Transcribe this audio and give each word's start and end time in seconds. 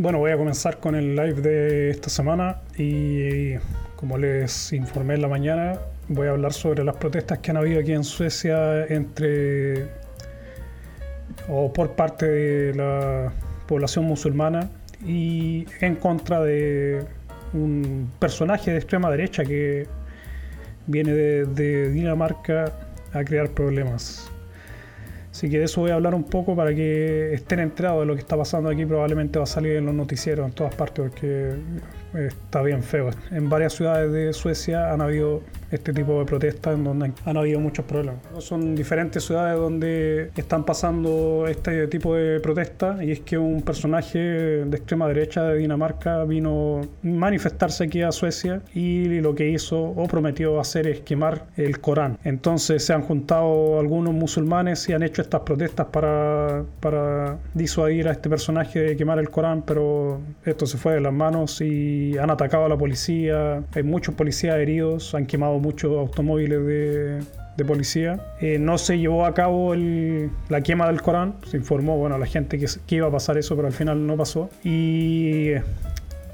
Bueno, 0.00 0.20
voy 0.20 0.30
a 0.30 0.36
comenzar 0.36 0.78
con 0.78 0.94
el 0.94 1.16
live 1.16 1.42
de 1.42 1.90
esta 1.90 2.08
semana 2.08 2.60
y 2.76 3.54
como 3.96 4.16
les 4.16 4.72
informé 4.72 5.14
en 5.14 5.22
la 5.22 5.26
mañana, 5.26 5.76
voy 6.06 6.28
a 6.28 6.30
hablar 6.30 6.52
sobre 6.52 6.84
las 6.84 6.96
protestas 6.96 7.40
que 7.40 7.50
han 7.50 7.56
habido 7.56 7.80
aquí 7.80 7.94
en 7.94 8.04
Suecia 8.04 8.86
entre 8.86 9.88
o 11.48 11.72
por 11.72 11.96
parte 11.96 12.26
de 12.26 12.74
la 12.76 13.32
población 13.66 14.04
musulmana 14.04 14.70
y 15.04 15.66
en 15.80 15.96
contra 15.96 16.42
de 16.42 17.04
un 17.52 18.08
personaje 18.20 18.70
de 18.70 18.76
extrema 18.76 19.10
derecha 19.10 19.44
que 19.44 19.88
viene 20.86 21.12
de, 21.12 21.44
de 21.44 21.90
Dinamarca 21.90 22.72
a 23.12 23.24
crear 23.24 23.48
problemas. 23.48 24.30
Así 25.30 25.50
que 25.50 25.58
de 25.58 25.64
eso 25.64 25.80
voy 25.80 25.90
a 25.90 25.94
hablar 25.94 26.14
un 26.14 26.24
poco 26.24 26.56
para 26.56 26.74
que 26.74 27.32
estén 27.34 27.60
enterados 27.60 28.00
de 28.00 28.06
lo 28.06 28.14
que 28.14 28.20
está 28.20 28.36
pasando 28.36 28.70
aquí. 28.70 28.86
Probablemente 28.86 29.38
va 29.38 29.44
a 29.44 29.46
salir 29.46 29.76
en 29.76 29.86
los 29.86 29.94
noticieros 29.94 30.46
en 30.46 30.52
todas 30.52 30.74
partes 30.74 31.04
porque 31.04 31.54
está 32.14 32.62
bien 32.62 32.82
feo. 32.82 33.10
En 33.30 33.48
varias 33.48 33.74
ciudades 33.74 34.12
de 34.12 34.32
Suecia 34.32 34.92
han 34.92 35.00
habido 35.00 35.42
este 35.70 35.92
tipo 35.92 36.18
de 36.18 36.24
protestas 36.24 36.74
en 36.74 36.84
donde 36.84 37.12
han 37.24 37.36
habido 37.36 37.60
muchos 37.60 37.84
problemas. 37.84 38.20
Son 38.38 38.74
diferentes 38.74 39.24
ciudades 39.24 39.58
donde 39.58 40.30
están 40.36 40.64
pasando 40.64 41.46
este 41.48 41.86
tipo 41.88 42.14
de 42.14 42.40
protestas 42.40 43.02
y 43.02 43.12
es 43.12 43.20
que 43.20 43.38
un 43.38 43.62
personaje 43.62 44.18
de 44.18 44.76
extrema 44.76 45.08
derecha 45.08 45.44
de 45.44 45.58
Dinamarca 45.58 46.24
vino 46.24 46.80
a 46.80 47.06
manifestarse 47.06 47.84
aquí 47.84 48.02
a 48.02 48.12
Suecia 48.12 48.62
y 48.74 49.20
lo 49.20 49.34
que 49.34 49.48
hizo 49.48 49.80
o 49.80 50.06
prometió 50.06 50.60
hacer 50.60 50.86
es 50.86 51.00
quemar 51.00 51.46
el 51.56 51.80
Corán. 51.80 52.18
Entonces 52.24 52.84
se 52.84 52.92
han 52.92 53.02
juntado 53.02 53.78
algunos 53.78 54.14
musulmanes 54.14 54.88
y 54.88 54.92
han 54.92 55.02
hecho 55.02 55.22
estas 55.22 55.42
protestas 55.42 55.86
para, 55.86 56.64
para 56.80 57.38
disuadir 57.54 58.08
a 58.08 58.12
este 58.12 58.28
personaje 58.28 58.80
de 58.80 58.96
quemar 58.96 59.18
el 59.18 59.30
Corán, 59.30 59.62
pero 59.62 60.20
esto 60.44 60.66
se 60.66 60.78
fue 60.78 60.94
de 60.94 61.00
las 61.00 61.12
manos 61.12 61.60
y 61.60 62.16
han 62.18 62.30
atacado 62.30 62.64
a 62.64 62.68
la 62.68 62.76
policía, 62.76 63.62
hay 63.74 63.82
muchos 63.82 64.14
policías 64.14 64.56
heridos, 64.56 65.14
han 65.14 65.26
quemado 65.26 65.57
muchos 65.58 65.96
automóviles 65.96 66.64
de, 66.66 67.64
policía. 67.66 68.20
Eh, 68.40 68.56
no 68.58 68.78
se 68.78 68.98
llevó 68.98 69.26
a 69.26 69.34
cabo 69.34 69.74
la 69.74 70.60
quema 70.62 70.86
del 70.86 71.02
Corán, 71.02 71.34
se 71.44 71.56
informó 71.56 71.96
bueno, 71.96 72.14
a 72.14 72.18
la 72.18 72.26
gente 72.26 72.56
que, 72.56 72.66
que, 72.86 72.94
iba 72.94 73.08
a 73.08 73.10
pasar 73.10 73.36
eso, 73.36 73.56
pero 73.56 73.66
al 73.66 73.74
final 73.74 74.06
no 74.06 74.16
pasó. 74.16 74.48
Y 74.62 75.50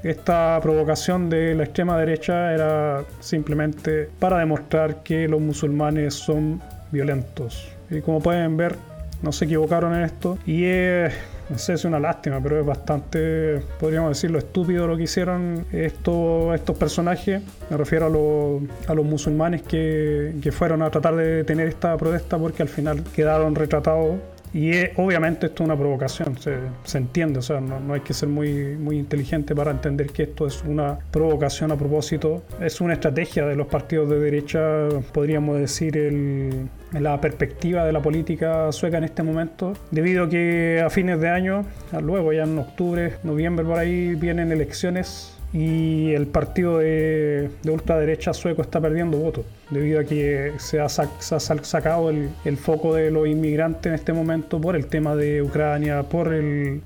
esta 0.03 0.59
provocación 0.61 1.31
de 1.31 1.55
la 1.55 1.63
extrema 1.63 1.97
derecha 1.97 2.53
era 2.53 3.03
simplemente 3.21 4.07
para 4.19 4.37
demostrar 4.37 5.01
que 5.01 5.27
los 5.27 5.41
musulmanes 5.41 6.13
son 6.13 6.61
violentos. 6.91 7.69
Y 7.89 8.01
como 8.01 8.19
pueden 8.19 8.55
ver, 8.55 8.75
no 9.21 9.31
se 9.31 9.45
equivocaron 9.45 9.95
en 9.95 10.03
esto. 10.03 10.37
Y 10.45 10.65
es 10.65 11.13
no 11.49 11.59
sé, 11.59 11.73
es 11.73 11.85
una 11.85 11.99
lástima, 11.99 12.39
pero 12.41 12.59
es 12.59 12.65
bastante, 12.65 13.61
podríamos 13.79 14.09
decirlo, 14.09 14.39
estúpido 14.39 14.87
lo 14.87 14.97
que 14.97 15.03
hicieron 15.03 15.65
estos, 15.71 16.55
estos 16.55 16.75
personajes. 16.77 17.41
Me 17.69 17.77
refiero 17.77 18.05
a, 18.07 18.91
a 18.91 18.95
los 18.95 19.05
musulmanes 19.05 19.61
que, 19.61 20.33
que, 20.41 20.51
fueron 20.51 20.81
a 20.81 20.89
tratar 20.89 21.15
de 21.15 21.25
detener 21.25 21.67
esta 21.67 21.95
protesta 21.97 22.37
porque 22.39 22.63
al 22.63 22.69
final 22.69 23.03
quedaron 23.15 23.53
retratados 23.53 24.15
y 24.55 24.71
obviamente 24.95 25.47
esto 25.47 25.63
es 25.63 25.67
una 25.67 25.77
provocación, 25.77 26.37
se, 26.37 26.55
se 26.85 26.97
entiende, 26.97 27.39
o 27.39 27.41
sea, 27.41 27.59
no, 27.59 27.77
no, 27.81 27.93
hay 27.93 27.99
que 27.99 28.13
ser 28.13 28.29
muy, 28.29 28.77
muy 28.77 28.97
inteligente 28.97 29.53
para 29.53 29.69
entender 29.69 30.11
que 30.11 30.23
esto 30.23 30.47
es 30.47 30.63
una 30.63 30.97
provocación 31.11 31.73
a 31.73 31.75
propósito. 31.75 32.41
Es 32.61 32.79
una 32.79 32.93
estrategia 32.93 33.45
de 33.45 33.57
los 33.57 33.67
partidos 33.67 34.09
de 34.09 34.17
derecha, 34.17 34.87
podríamos 35.11 35.59
decir, 35.59 35.97
el, 35.97 36.69
la 36.93 37.19
perspectiva 37.19 37.83
de 37.83 37.91
la 37.91 38.01
política 38.01 38.71
sueca 38.71 38.97
en 38.97 39.03
este 39.03 39.23
momento, 39.23 39.73
debido 39.91 40.23
a 40.23 40.29
que 40.29 40.81
a 40.85 40.89
fines 40.89 41.19
de 41.19 41.27
año, 41.27 41.65
luego 42.01 42.31
ya 42.31 42.43
en 42.43 42.57
octubre, 42.57 43.15
noviembre 43.23 43.65
por 43.65 43.77
ahí, 43.77 44.15
vienen 44.15 44.53
elecciones 44.53 45.37
y 45.51 46.13
el 46.13 46.27
partido 46.27 46.77
de, 46.77 47.49
de 47.61 47.71
ultraderecha 47.71 48.33
sueco 48.33 48.61
está 48.61 48.79
perdiendo 48.79 49.17
votos 49.17 49.43
debido 49.69 49.99
a 49.99 50.03
que 50.03 50.53
se 50.57 50.79
ha, 50.79 50.89
sacado 50.89 52.09
el, 52.09 52.57
foco 52.57 52.95
de 52.95 53.11
los 53.11 53.27
inmigrantes 53.27 53.87
en 53.87 53.93
este 53.93 54.13
momento 54.13 54.59
por 54.59 54.75
el 54.75 54.87
tema 54.87 55.15
de 55.15 55.41
Ucrania, 55.41 56.03
por 56.03 56.33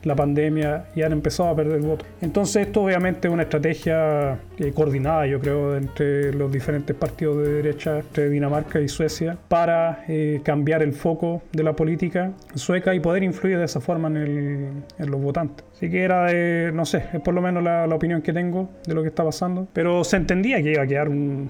la 0.04 0.16
pandemia 0.16 0.86
y 0.96 1.02
han 1.02 1.12
empezado 1.12 1.50
a 1.50 1.56
perder 1.56 1.82
votos. 1.82 2.08
Entonces 2.22 2.68
esto 2.68 2.84
obviamente 2.84 3.28
es 3.28 3.34
una 3.34 3.44
estrategia 3.44 4.40
eh, 4.58 4.72
coordinada, 4.74 5.28
yo 5.28 5.40
creo, 5.40 5.76
entre 5.76 6.34
los 6.34 6.52
diferentes 6.52 6.96
partidos 6.96 7.38
de 7.38 7.54
derecha, 7.54 8.00
entre 8.00 8.30
Dinamarca 8.30 8.80
y 8.80 8.88
Suecia, 8.88 9.38
para 9.48 10.04
eh, 10.08 10.42
cambiar 10.44 10.82
el 10.84 10.94
foco 10.94 11.42
de 11.52 11.64
la 11.64 11.74
política 11.74 12.32
sueca 12.56 12.94
y 12.94 13.00
poder 13.00 13.24
influir 13.24 13.58
de 13.58 13.66
esa 13.66 13.80
forma 13.80 14.08
en, 14.08 14.84
los 14.98 15.22
votantes. 15.22 15.66
Así 15.74 15.90
que 15.90 16.04
era, 16.04 16.32
no 16.72 16.86
sé, 16.86 17.04
es 17.14 17.22
por 17.22 17.34
lo 17.34 17.42
menos 17.42 17.64
la, 17.64 17.88
la 17.88 17.96
opinión 17.96 18.22
que 18.22 18.34
tengo 18.34 18.70
de 18.86 18.94
lo 18.94 19.02
que 19.02 19.10
está 19.10 19.24
pasando, 19.24 19.68
pero 19.74 20.04
se 20.04 20.18
entendía 20.18 20.62
que 20.62 20.72
iba 20.72 20.84
a 20.84 20.88
quedar 20.88 21.10
un 21.10 21.50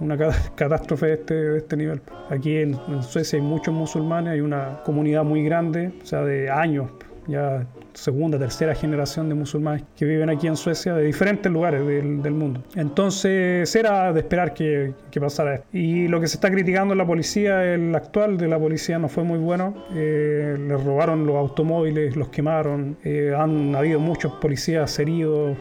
una 0.00 0.16
catástrofe 0.54 1.06
de 1.06 1.14
este, 1.14 1.34
de 1.34 1.58
este 1.58 1.76
nivel. 1.76 2.00
Aquí 2.30 2.56
en, 2.56 2.78
Suecia 3.02 3.38
hay 3.38 3.44
muchos 3.44 3.74
musulmanes, 3.74 4.34
hay 4.34 4.40
una 4.40 4.80
comunidad 4.84 5.24
muy 5.24 5.44
grande, 5.44 5.92
o 6.02 6.06
sea, 6.06 6.24
de 6.24 6.50
años, 6.50 6.90
ya 7.26 7.66
segunda, 7.98 8.38
tercera 8.38 8.74
generación 8.74 9.28
de 9.28 9.34
musulmanes 9.34 9.82
que 9.96 10.04
viven 10.04 10.30
aquí 10.30 10.46
en 10.46 10.56
Suecia 10.56 10.94
de 10.94 11.04
diferentes 11.04 11.50
lugares 11.50 11.84
del, 11.84 12.22
del 12.22 12.32
mundo. 12.32 12.62
Entonces 12.76 13.74
era 13.74 14.12
de 14.12 14.20
esperar 14.20 14.54
que, 14.54 14.94
que, 15.10 15.20
pasara 15.20 15.56
esto. 15.56 15.66
Y 15.72 16.06
lo 16.06 16.20
que 16.20 16.28
se 16.28 16.36
está 16.36 16.50
criticando 16.50 16.94
en 16.94 16.98
la 16.98 17.06
policía, 17.06 17.64
el 17.64 17.94
actual 17.94 18.38
de 18.38 18.46
la 18.48 18.58
policía 18.58 18.98
no 18.98 19.08
fue 19.08 19.24
muy 19.24 19.38
bueno. 19.38 19.74
Eh, 19.94 20.56
les 20.58 20.84
robaron 20.84 21.26
los 21.26 21.36
automóviles, 21.36 22.14
los 22.14 22.28
quemaron, 22.28 22.96
eh, 23.02 23.34
han 23.36 23.74
habido 23.74 23.98
muchos 23.98 24.32
policías 24.34 24.96
heridos 24.98 25.56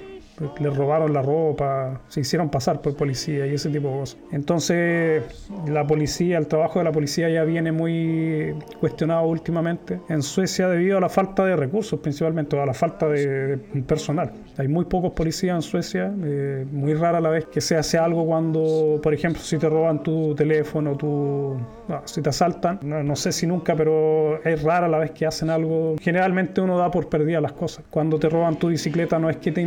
le 0.59 0.69
robaron 0.69 1.13
la 1.13 1.21
ropa, 1.21 2.01
se 2.07 2.21
hicieron 2.21 2.49
pasar 2.49 2.81
por 2.81 2.95
policía 2.95 3.47
y 3.47 3.53
ese 3.53 3.69
tipo 3.69 3.89
de 3.89 3.99
cosas. 3.99 4.17
Entonces, 4.31 5.23
la 5.67 5.85
policía, 5.85 6.37
el 6.37 6.47
trabajo 6.47 6.79
de 6.79 6.85
la 6.85 6.91
policía 6.91 7.29
ya 7.29 7.43
viene 7.43 7.71
muy 7.71 8.55
cuestionado 8.79 9.25
últimamente 9.27 9.99
en 10.09 10.21
Suecia 10.21 10.67
debido 10.67 10.97
a 10.97 11.01
la 11.01 11.09
falta 11.09 11.45
de 11.45 11.55
recursos, 11.55 11.99
principalmente, 11.99 12.59
a 12.59 12.65
la 12.65 12.73
falta 12.73 13.07
de, 13.07 13.57
personal. 13.87 14.31
Hay 14.57 14.67
muy 14.67 14.85
pocos 14.85 15.11
policías 15.13 15.55
en 15.55 15.61
Suecia, 15.61 16.13
eh, 16.23 16.65
muy 16.71 16.93
rara 16.93 17.19
la 17.19 17.29
vez 17.29 17.45
que 17.45 17.61
se 17.61 17.75
hace 17.75 17.97
algo 17.97 18.25
cuando, 18.25 18.99
por 19.01 19.13
ejemplo, 19.13 19.41
si 19.41 19.57
te 19.57 19.69
roban 19.69 20.03
tu 20.03 20.35
teléfono, 20.35 20.95
tu, 20.95 21.57
si 22.05 22.21
te 22.21 22.29
asaltan, 22.29 22.79
no, 22.83 23.03
no, 23.03 23.15
sé 23.15 23.31
si 23.31 23.47
nunca, 23.47 23.75
pero 23.75 24.43
es 24.43 24.61
rara 24.61 24.87
la 24.87 24.99
vez 24.99 25.11
que 25.11 25.25
hacen 25.25 25.49
algo. 25.49 25.95
Generalmente 25.99 26.61
uno 26.61 26.77
da 26.77 26.91
por 26.91 27.09
perdida 27.09 27.41
las 27.41 27.53
cosas. 27.53 27.85
Cuando 27.89 28.19
te 28.19 28.29
roban 28.29 28.57
tu 28.57 28.67
bicicleta 28.67 29.19
no 29.19 29.29
es 29.29 29.37
que 29.37 29.51
te 29.51 29.61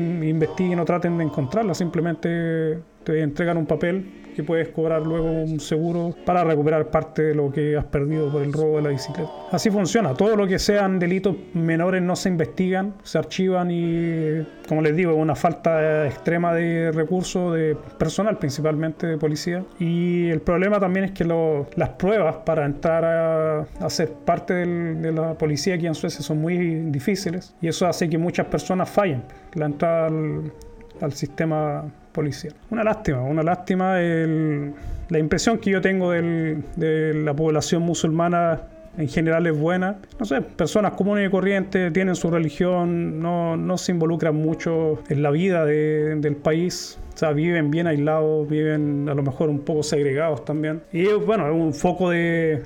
no 0.69 0.85
traten 0.85 1.19
de 1.19 1.25
encontrarla, 1.25 1.75
simplemente 1.75 2.79
te 3.05 3.23
entregan 3.23 3.57
un 3.57 3.67
papel 3.67 4.20
que 4.35 4.43
puedes 4.43 4.69
cobrar 4.69 5.03
luego 5.03 5.31
un 5.31 5.61
seguro 5.61 6.15
para 6.25 6.45
recuperar 6.45 6.91
parte 6.91 7.23
de 7.23 7.35
lo 7.35 7.51
que 7.51 7.77
has 7.77 7.85
perdido 7.85 8.31
por 8.31 8.43
el 8.43 8.53
robo 8.53 8.77
de 8.77 8.83
la 8.83 8.89
bicicleta. 8.91 9.31
Así 9.51 9.71
funciona, 9.71 10.15
todo 10.15 10.37
lo 10.37 10.47
que 10.47 10.59
sean 10.59 10.99
delitos 10.99 11.37
menores 11.55 12.03
no 12.03 12.17
se 12.17 12.29
investigan, 12.29 12.95
se 13.03 13.19
archivan 13.19 13.71
y, 13.71 14.47
como 14.69 14.83
les 14.83 14.95
digo, 14.97 15.15
una 15.15 15.35
falta 15.35 16.07
extrema 16.07 16.55
de 16.55 16.93
recursos, 16.93 17.55
de 17.55 17.77
personal 17.99 18.39
principalmente 18.39 19.07
de 19.07 19.19
policía. 19.19 19.65
Y 19.79 20.29
el 20.29 20.41
problema 20.41 20.79
también 20.79 21.07
es 21.07 21.13
que 21.13 21.25
las 21.25 21.89
pruebas 21.91 22.37
para 22.45 22.65
entrar 22.65 23.05
a, 23.05 23.91
ser 23.91 24.13
parte 24.13 24.55
de 24.55 25.13
la 25.13 25.35
policía 25.35 25.75
aquí 25.75 25.87
en 25.87 25.95
Suecia 25.95 26.23
son 26.23 26.41
muy 26.41 26.57
difíciles 26.91 27.55
y 27.61 27.69
eso 27.69 27.87
hace 27.87 28.09
que 28.09 28.19
muchas 28.19 28.47
personas 28.47 28.89
fallen. 28.89 29.23
La 29.55 29.67
entrada 29.67 30.07
al, 30.07 30.53
al 31.01 31.13
sistema 31.13 31.85
policial. 32.13 32.55
Una 32.71 32.85
lástima, 32.85 33.23
una 33.23 33.43
lástima. 33.43 33.95
la 33.99 35.19
impresión 35.19 35.59
que 35.59 35.71
yo 35.71 35.81
tengo 35.81 36.11
de 36.11 37.13
la 37.15 37.35
población 37.35 37.83
musulmana 37.83 38.61
en 38.97 39.09
general 39.09 39.47
es 39.47 39.59
buena. 39.59 39.99
No 40.19 40.27
sé, 40.27 40.41
personas 40.43 40.93
comunes 40.93 41.29
y 41.29 41.31
corrientes 41.31 41.93
tienen 41.93 42.15
su 42.15 42.31
religión, 42.31 43.21
no, 43.21 43.79
se 43.79 43.93
involucran 43.93 44.37
mucho 44.37 45.03
en 45.09 45.23
la 45.23 45.31
vida 45.31 45.65
del 45.65 46.37
país. 46.37 46.99
O 47.15 47.19
sea, 47.21 47.33
viven 47.33 47.71
bien 47.71 47.87
aislados, 47.87 48.49
viven 48.49 49.09
a 49.09 49.15
lo 49.15 49.23
mejor 49.23 49.51
un 49.51 49.61
poco 49.61 49.83
segregados 49.83 50.45
también. 50.45 50.83
Y 50.93 51.07
bueno, 51.07 51.47
es 51.47 51.55
un 51.55 51.75
foco 51.75 52.11
de 52.11 52.63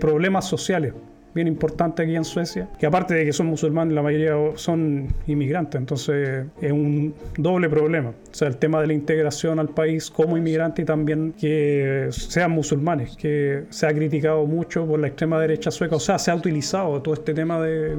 problemas 0.00 0.46
sociales 0.46 0.94
bien 1.34 1.48
importante 1.48 2.02
aquí 2.02 2.16
en 2.16 2.24
Suecia, 2.24 2.68
que 2.78 2.86
aparte 2.86 3.14
de 3.14 3.24
que 3.24 3.32
son 3.32 3.46
musulmanes, 3.46 3.94
la 3.94 4.02
mayoría 4.02 4.34
son 4.56 5.08
inmigrantes, 5.26 5.80
entonces 5.80 6.46
es 6.60 6.72
un 6.72 7.14
doble 7.36 7.68
problema. 7.68 8.10
O 8.10 8.34
sea, 8.34 8.48
el 8.48 8.56
tema 8.56 8.80
de 8.80 8.88
la 8.88 8.92
integración 8.92 9.58
al 9.58 9.68
país 9.68 10.10
como 10.10 10.36
inmigrante 10.36 10.82
y 10.82 10.84
también 10.84 11.34
que 11.38 12.08
sean 12.10 12.50
musulmanes, 12.50 13.16
que 13.16 13.64
se 13.70 13.86
ha 13.86 13.94
criticado 13.94 14.46
mucho 14.46 14.86
por 14.86 14.98
la 15.00 15.08
extrema 15.08 15.40
derecha 15.40 15.70
sueca, 15.70 15.96
o 15.96 16.00
sea, 16.00 16.18
se 16.18 16.30
ha 16.30 16.34
utilizado 16.34 17.00
todo 17.02 17.14
este 17.14 17.34
tema 17.34 17.60
de, 17.60 17.96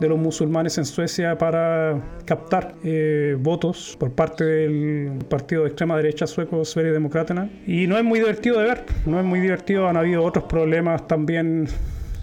los 0.00 0.18
musulmanes 0.18 0.78
en 0.78 0.84
Suecia 0.84 1.36
para 1.36 2.00
captar 2.24 2.74
eh, 2.84 3.36
votos 3.38 3.96
por 3.98 4.12
parte 4.12 4.44
del 4.44 5.18
partido 5.28 5.62
de 5.62 5.68
extrema 5.68 5.96
derecha 5.96 6.26
sueco, 6.26 6.64
Sverigedemokraterna, 6.64 7.50
y 7.66 7.86
no 7.86 7.98
es 7.98 8.04
muy 8.04 8.20
divertido 8.20 8.60
de 8.60 8.64
ver, 8.64 8.84
no 9.04 9.18
es 9.18 9.24
muy 9.24 9.40
divertido, 9.40 9.88
han 9.88 9.96
habido 9.96 10.22
otros 10.22 10.44
problemas 10.44 11.06
también 11.08 11.68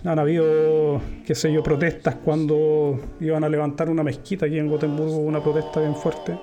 han 0.05 0.19
habido, 0.19 1.01
qué 1.25 1.35
sé 1.35 1.51
yo, 1.51 1.63
protestas 1.63 2.15
cuando 2.15 2.99
iban 3.19 3.43
a 3.43 3.49
levantar 3.49 3.89
una 3.89 4.03
mezquita 4.03 4.45
aquí 4.45 4.59
en 4.59 4.67
Gotemburgo, 4.67 5.17
una 5.17 5.41
protesta 5.41 5.79
bien 5.79 5.95
fuerte 5.95 6.37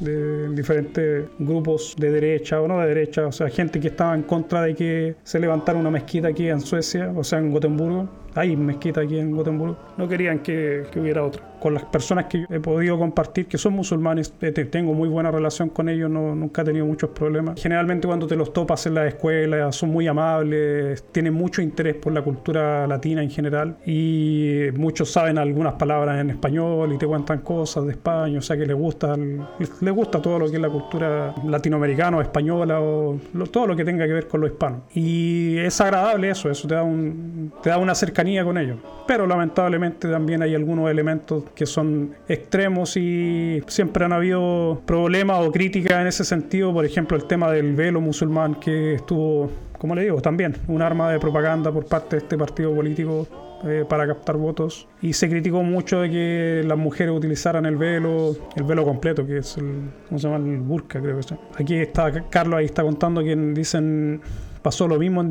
de 0.00 0.48
diferentes 0.54 1.24
grupos 1.38 1.94
de 1.98 2.10
derecha 2.10 2.60
o 2.60 2.68
no 2.68 2.80
de 2.80 2.88
derecha, 2.88 3.26
o 3.26 3.32
sea, 3.32 3.48
gente 3.48 3.80
que 3.80 3.88
estaba 3.88 4.14
en 4.14 4.22
contra 4.22 4.62
de 4.62 4.74
que 4.74 5.16
se 5.22 5.38
levantara 5.40 5.78
una 5.78 5.90
mezquita 5.90 6.28
aquí 6.28 6.48
en 6.48 6.60
Suecia, 6.60 7.12
o 7.14 7.24
sea, 7.24 7.38
en 7.38 7.50
Gotemburgo. 7.50 8.08
Hay 8.34 8.56
mezquita 8.56 9.02
aquí 9.02 9.18
en 9.18 9.32
Gotemburgo. 9.32 9.76
No 9.96 10.08
querían 10.08 10.38
que, 10.40 10.84
que 10.90 11.00
hubiera 11.00 11.24
otra 11.24 11.51
con 11.62 11.74
las 11.74 11.84
personas 11.84 12.24
que 12.24 12.44
he 12.50 12.58
podido 12.58 12.98
compartir, 12.98 13.46
que 13.46 13.56
son 13.56 13.74
musulmanes, 13.74 14.34
tengo 14.68 14.94
muy 14.94 15.08
buena 15.08 15.30
relación 15.30 15.68
con 15.68 15.88
ellos, 15.88 16.10
no, 16.10 16.34
nunca 16.34 16.62
he 16.62 16.64
tenido 16.64 16.84
muchos 16.84 17.10
problemas. 17.10 17.62
Generalmente 17.62 18.08
cuando 18.08 18.26
te 18.26 18.34
los 18.34 18.52
topas 18.52 18.84
en 18.86 18.94
la 18.94 19.06
escuela 19.06 19.70
son 19.70 19.90
muy 19.90 20.08
amables, 20.08 21.04
tienen 21.12 21.34
mucho 21.34 21.62
interés 21.62 21.94
por 21.94 22.12
la 22.12 22.22
cultura 22.22 22.84
latina 22.88 23.22
en 23.22 23.30
general 23.30 23.76
y 23.86 24.64
muchos 24.74 25.12
saben 25.12 25.38
algunas 25.38 25.74
palabras 25.74 26.20
en 26.20 26.30
español 26.30 26.94
y 26.94 26.98
te 26.98 27.06
cuentan 27.06 27.42
cosas 27.42 27.86
de 27.86 27.92
España, 27.92 28.40
o 28.40 28.42
sea 28.42 28.56
que 28.56 28.66
les 28.66 28.76
gusta, 28.76 29.16
les 29.16 29.94
gusta 29.94 30.20
todo 30.20 30.40
lo 30.40 30.50
que 30.50 30.56
es 30.56 30.62
la 30.62 30.68
cultura 30.68 31.32
latinoamericana 31.46 32.16
o 32.16 32.22
española 32.22 32.80
o 32.80 33.20
todo 33.52 33.68
lo 33.68 33.76
que 33.76 33.84
tenga 33.84 34.04
que 34.08 34.14
ver 34.14 34.26
con 34.26 34.40
lo 34.40 34.48
hispano. 34.48 34.82
Y 34.94 35.58
es 35.58 35.80
agradable 35.80 36.30
eso, 36.30 36.50
eso 36.50 36.66
te 36.66 36.74
da, 36.74 36.82
un, 36.82 37.52
te 37.62 37.70
da 37.70 37.78
una 37.78 37.94
cercanía 37.94 38.42
con 38.44 38.58
ellos. 38.58 38.78
Pero 39.06 39.26
lamentablemente 39.26 40.08
también 40.08 40.42
hay 40.42 40.54
algunos 40.54 40.90
elementos 40.90 41.44
que 41.54 41.66
son 41.66 42.14
extremos 42.28 42.96
y 42.96 43.62
siempre 43.66 44.04
han 44.04 44.12
habido 44.12 44.82
problemas 44.86 45.46
o 45.46 45.52
críticas 45.52 46.00
en 46.00 46.06
ese 46.06 46.24
sentido. 46.24 46.72
Por 46.72 46.84
ejemplo, 46.84 47.16
el 47.16 47.24
tema 47.24 47.50
del 47.50 47.74
velo 47.74 48.00
musulmán 48.00 48.56
que 48.56 48.94
estuvo, 48.94 49.50
como 49.78 49.94
le 49.94 50.02
digo, 50.02 50.20
también 50.20 50.56
un 50.68 50.82
arma 50.82 51.10
de 51.10 51.18
propaganda 51.18 51.72
por 51.72 51.86
parte 51.86 52.16
de 52.16 52.22
este 52.22 52.38
partido 52.38 52.74
político 52.74 53.26
eh, 53.64 53.84
para 53.88 54.06
captar 54.06 54.36
votos. 54.36 54.88
Y 55.00 55.12
se 55.12 55.28
criticó 55.28 55.62
mucho 55.62 56.00
de 56.00 56.10
que 56.10 56.62
las 56.66 56.76
mujeres 56.76 57.14
utilizaran 57.14 57.64
el 57.64 57.76
velo, 57.76 58.34
el 58.56 58.64
velo 58.64 58.84
completo, 58.84 59.24
que 59.24 59.38
es 59.38 59.56
el, 59.56 59.90
¿cómo 60.08 60.18
se 60.18 60.28
llama? 60.28 60.44
El 60.44 60.58
burka, 60.60 61.00
creo 61.00 61.14
que 61.14 61.20
es. 61.20 61.34
Aquí 61.56 61.76
está 61.76 62.10
Carlos, 62.28 62.58
ahí 62.58 62.64
está 62.64 62.82
contando 62.82 63.22
que 63.22 63.36
dicen 63.36 64.20
Pasó 64.62 64.86
lo 64.86 64.98
mismo 64.98 65.20
en 65.20 65.28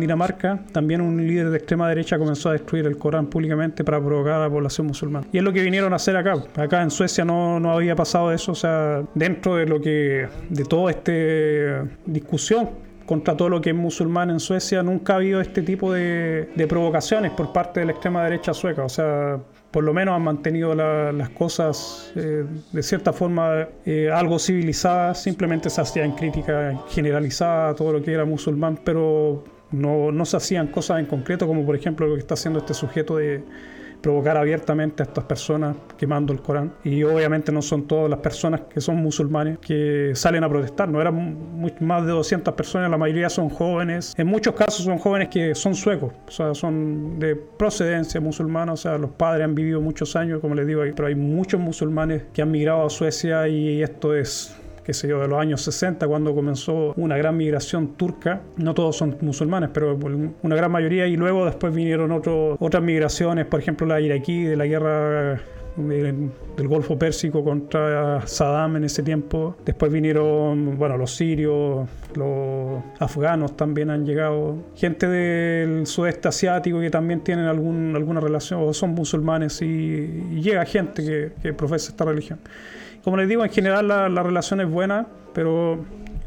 Dinamarca. 0.00 0.60
También 0.72 1.00
un 1.00 1.16
líder 1.26 1.50
de 1.50 1.58
extrema 1.58 1.88
derecha 1.88 2.18
comenzó 2.18 2.50
a 2.50 2.52
destruir 2.52 2.86
el 2.86 2.96
Corán 2.96 3.26
públicamente 3.26 3.82
para 3.82 4.00
provocar 4.00 4.34
a 4.34 4.40
la 4.40 4.50
población 4.50 4.86
musulmana. 4.86 5.26
Y 5.32 5.38
es 5.38 5.44
lo 5.44 5.52
que 5.52 5.62
vinieron 5.62 5.92
a 5.92 5.96
hacer 5.96 6.16
acá. 6.16 6.34
Acá 6.56 6.82
en 6.82 6.90
Suecia 6.90 7.24
no, 7.24 7.58
no 7.58 7.72
había 7.72 7.96
pasado 7.96 8.32
eso. 8.32 8.52
O 8.52 8.54
sea, 8.54 9.02
dentro 9.14 9.56
de 9.56 9.66
lo 9.66 9.80
que. 9.80 10.28
de 10.48 10.64
toda 10.64 10.92
esta 10.92 11.88
discusión 12.06 12.70
contra 13.04 13.36
todo 13.36 13.48
lo 13.48 13.60
que 13.60 13.70
es 13.70 13.76
musulmán 13.76 14.30
en 14.30 14.38
Suecia, 14.38 14.82
nunca 14.82 15.14
ha 15.14 15.16
habido 15.16 15.40
este 15.40 15.62
tipo 15.62 15.92
de, 15.92 16.50
de 16.54 16.66
provocaciones 16.66 17.30
por 17.32 17.54
parte 17.54 17.80
de 17.80 17.86
la 17.86 17.92
extrema 17.92 18.22
derecha 18.22 18.52
sueca. 18.52 18.84
O 18.84 18.88
sea, 18.88 19.38
por 19.70 19.84
lo 19.84 19.92
menos 19.92 20.14
han 20.14 20.22
mantenido 20.22 20.74
las 20.74 21.28
cosas 21.30 22.12
eh, 22.16 22.44
de 22.72 22.82
cierta 22.82 23.12
forma 23.12 23.68
eh, 23.84 24.10
algo 24.10 24.38
civilizadas, 24.38 25.22
simplemente 25.22 25.68
se 25.68 25.80
hacían 25.80 26.12
crítica 26.12 26.80
generalizada 26.88 27.70
a 27.70 27.74
todo 27.74 27.92
lo 27.92 28.02
que 28.02 28.12
era 28.12 28.24
musulmán, 28.24 28.78
pero 28.82 29.44
no, 29.70 30.10
no 30.10 30.24
se 30.24 30.36
hacían 30.38 30.68
cosas 30.68 31.00
en 31.00 31.06
concreto, 31.06 31.46
como 31.46 31.66
por 31.66 31.76
ejemplo 31.76 32.06
lo 32.06 32.14
que 32.14 32.20
está 32.20 32.34
haciendo 32.34 32.60
este 32.60 32.72
sujeto 32.72 33.18
de 33.18 33.42
provocar 34.00 34.36
abiertamente 34.36 35.02
a 35.02 35.06
estas 35.06 35.24
personas 35.24 35.76
quemando 35.96 36.32
el 36.32 36.40
Corán. 36.40 36.72
Y 36.84 37.02
obviamente 37.02 37.52
no 37.52 37.62
son 37.62 37.86
todas 37.86 38.08
las 38.08 38.20
personas 38.20 38.62
que 38.62 38.80
son 38.80 38.96
musulmanes 38.96 39.58
que 39.58 40.12
salen 40.14 40.44
a 40.44 40.48
protestar, 40.48 40.88
no 40.88 41.00
eran 41.00 41.38
más 41.80 42.06
de 42.06 42.12
200 42.12 42.54
personas, 42.54 42.90
la 42.90 42.98
mayoría 42.98 43.28
son 43.28 43.48
jóvenes, 43.48 44.14
en 44.16 44.26
muchos 44.26 44.54
casos 44.54 44.84
son 44.84 44.98
jóvenes 44.98 45.28
que 45.28 45.54
son 45.54 45.74
suecos, 45.74 46.12
o 46.26 46.30
sea, 46.30 46.54
son 46.54 47.18
de 47.18 47.36
procedencia 47.36 48.20
musulmana, 48.20 48.72
o 48.72 48.76
sea, 48.76 48.98
los 48.98 49.10
padres 49.10 49.44
han 49.44 49.54
vivido 49.54 49.80
muchos 49.80 50.16
años, 50.16 50.40
como 50.40 50.54
les 50.54 50.66
digo, 50.66 50.82
pero 50.94 51.08
hay 51.08 51.14
muchos 51.14 51.60
musulmanes 51.60 52.24
que 52.32 52.42
han 52.42 52.50
migrado 52.50 52.86
a 52.86 52.90
Suecia 52.90 53.48
y 53.48 53.82
esto 53.82 54.14
es 54.14 54.56
qué 54.88 54.94
sé 54.94 55.06
yo, 55.06 55.20
de 55.20 55.28
los 55.28 55.38
años 55.38 55.60
60, 55.60 56.08
cuando 56.08 56.34
comenzó 56.34 56.94
una 56.96 57.14
gran 57.18 57.36
migración 57.36 57.88
turca. 57.88 58.40
No 58.56 58.72
todos 58.72 58.96
son 58.96 59.18
musulmanes, 59.20 59.68
pero 59.70 59.98
una 60.42 60.56
gran 60.56 60.72
mayoría. 60.72 61.06
Y 61.06 61.14
luego 61.14 61.44
después 61.44 61.74
vinieron 61.74 62.10
otras 62.10 62.82
migraciones, 62.82 63.44
por 63.44 63.60
ejemplo 63.60 63.86
la 63.86 64.00
iraquí, 64.00 64.44
de 64.44 64.56
la 64.56 64.64
guerra 64.64 65.42
del 65.76 66.68
Golfo 66.68 66.98
Pérsico 66.98 67.44
contra 67.44 68.26
Saddam 68.26 68.76
en 68.76 68.84
ese 68.84 69.02
tiempo. 69.02 69.58
Después 69.66 69.92
vinieron, 69.92 70.78
bueno, 70.78 70.96
los 70.96 71.14
sirios, 71.14 71.86
los 72.14 72.82
afganos 72.98 73.58
también 73.58 73.90
han 73.90 74.06
llegado. 74.06 74.56
Gente 74.74 75.06
del 75.06 75.86
sudeste 75.86 76.28
asiático 76.28 76.80
que 76.80 76.88
también 76.88 77.20
tienen 77.20 77.44
algún, 77.44 77.94
alguna 77.94 78.20
relación 78.20 78.62
o 78.62 78.72
son 78.72 78.94
musulmanes 78.94 79.60
y, 79.60 80.40
llega 80.40 80.64
gente 80.64 81.30
que 81.42 81.52
profesa 81.52 81.90
esta 81.90 82.06
religión. 82.06 82.38
Como 83.08 83.16
les 83.16 83.26
digo, 83.26 83.42
en 83.42 83.50
general 83.50 83.88
la, 83.88 84.22
relación 84.22 84.60
es 84.60 84.68
buena, 84.68 85.06
pero 85.32 85.78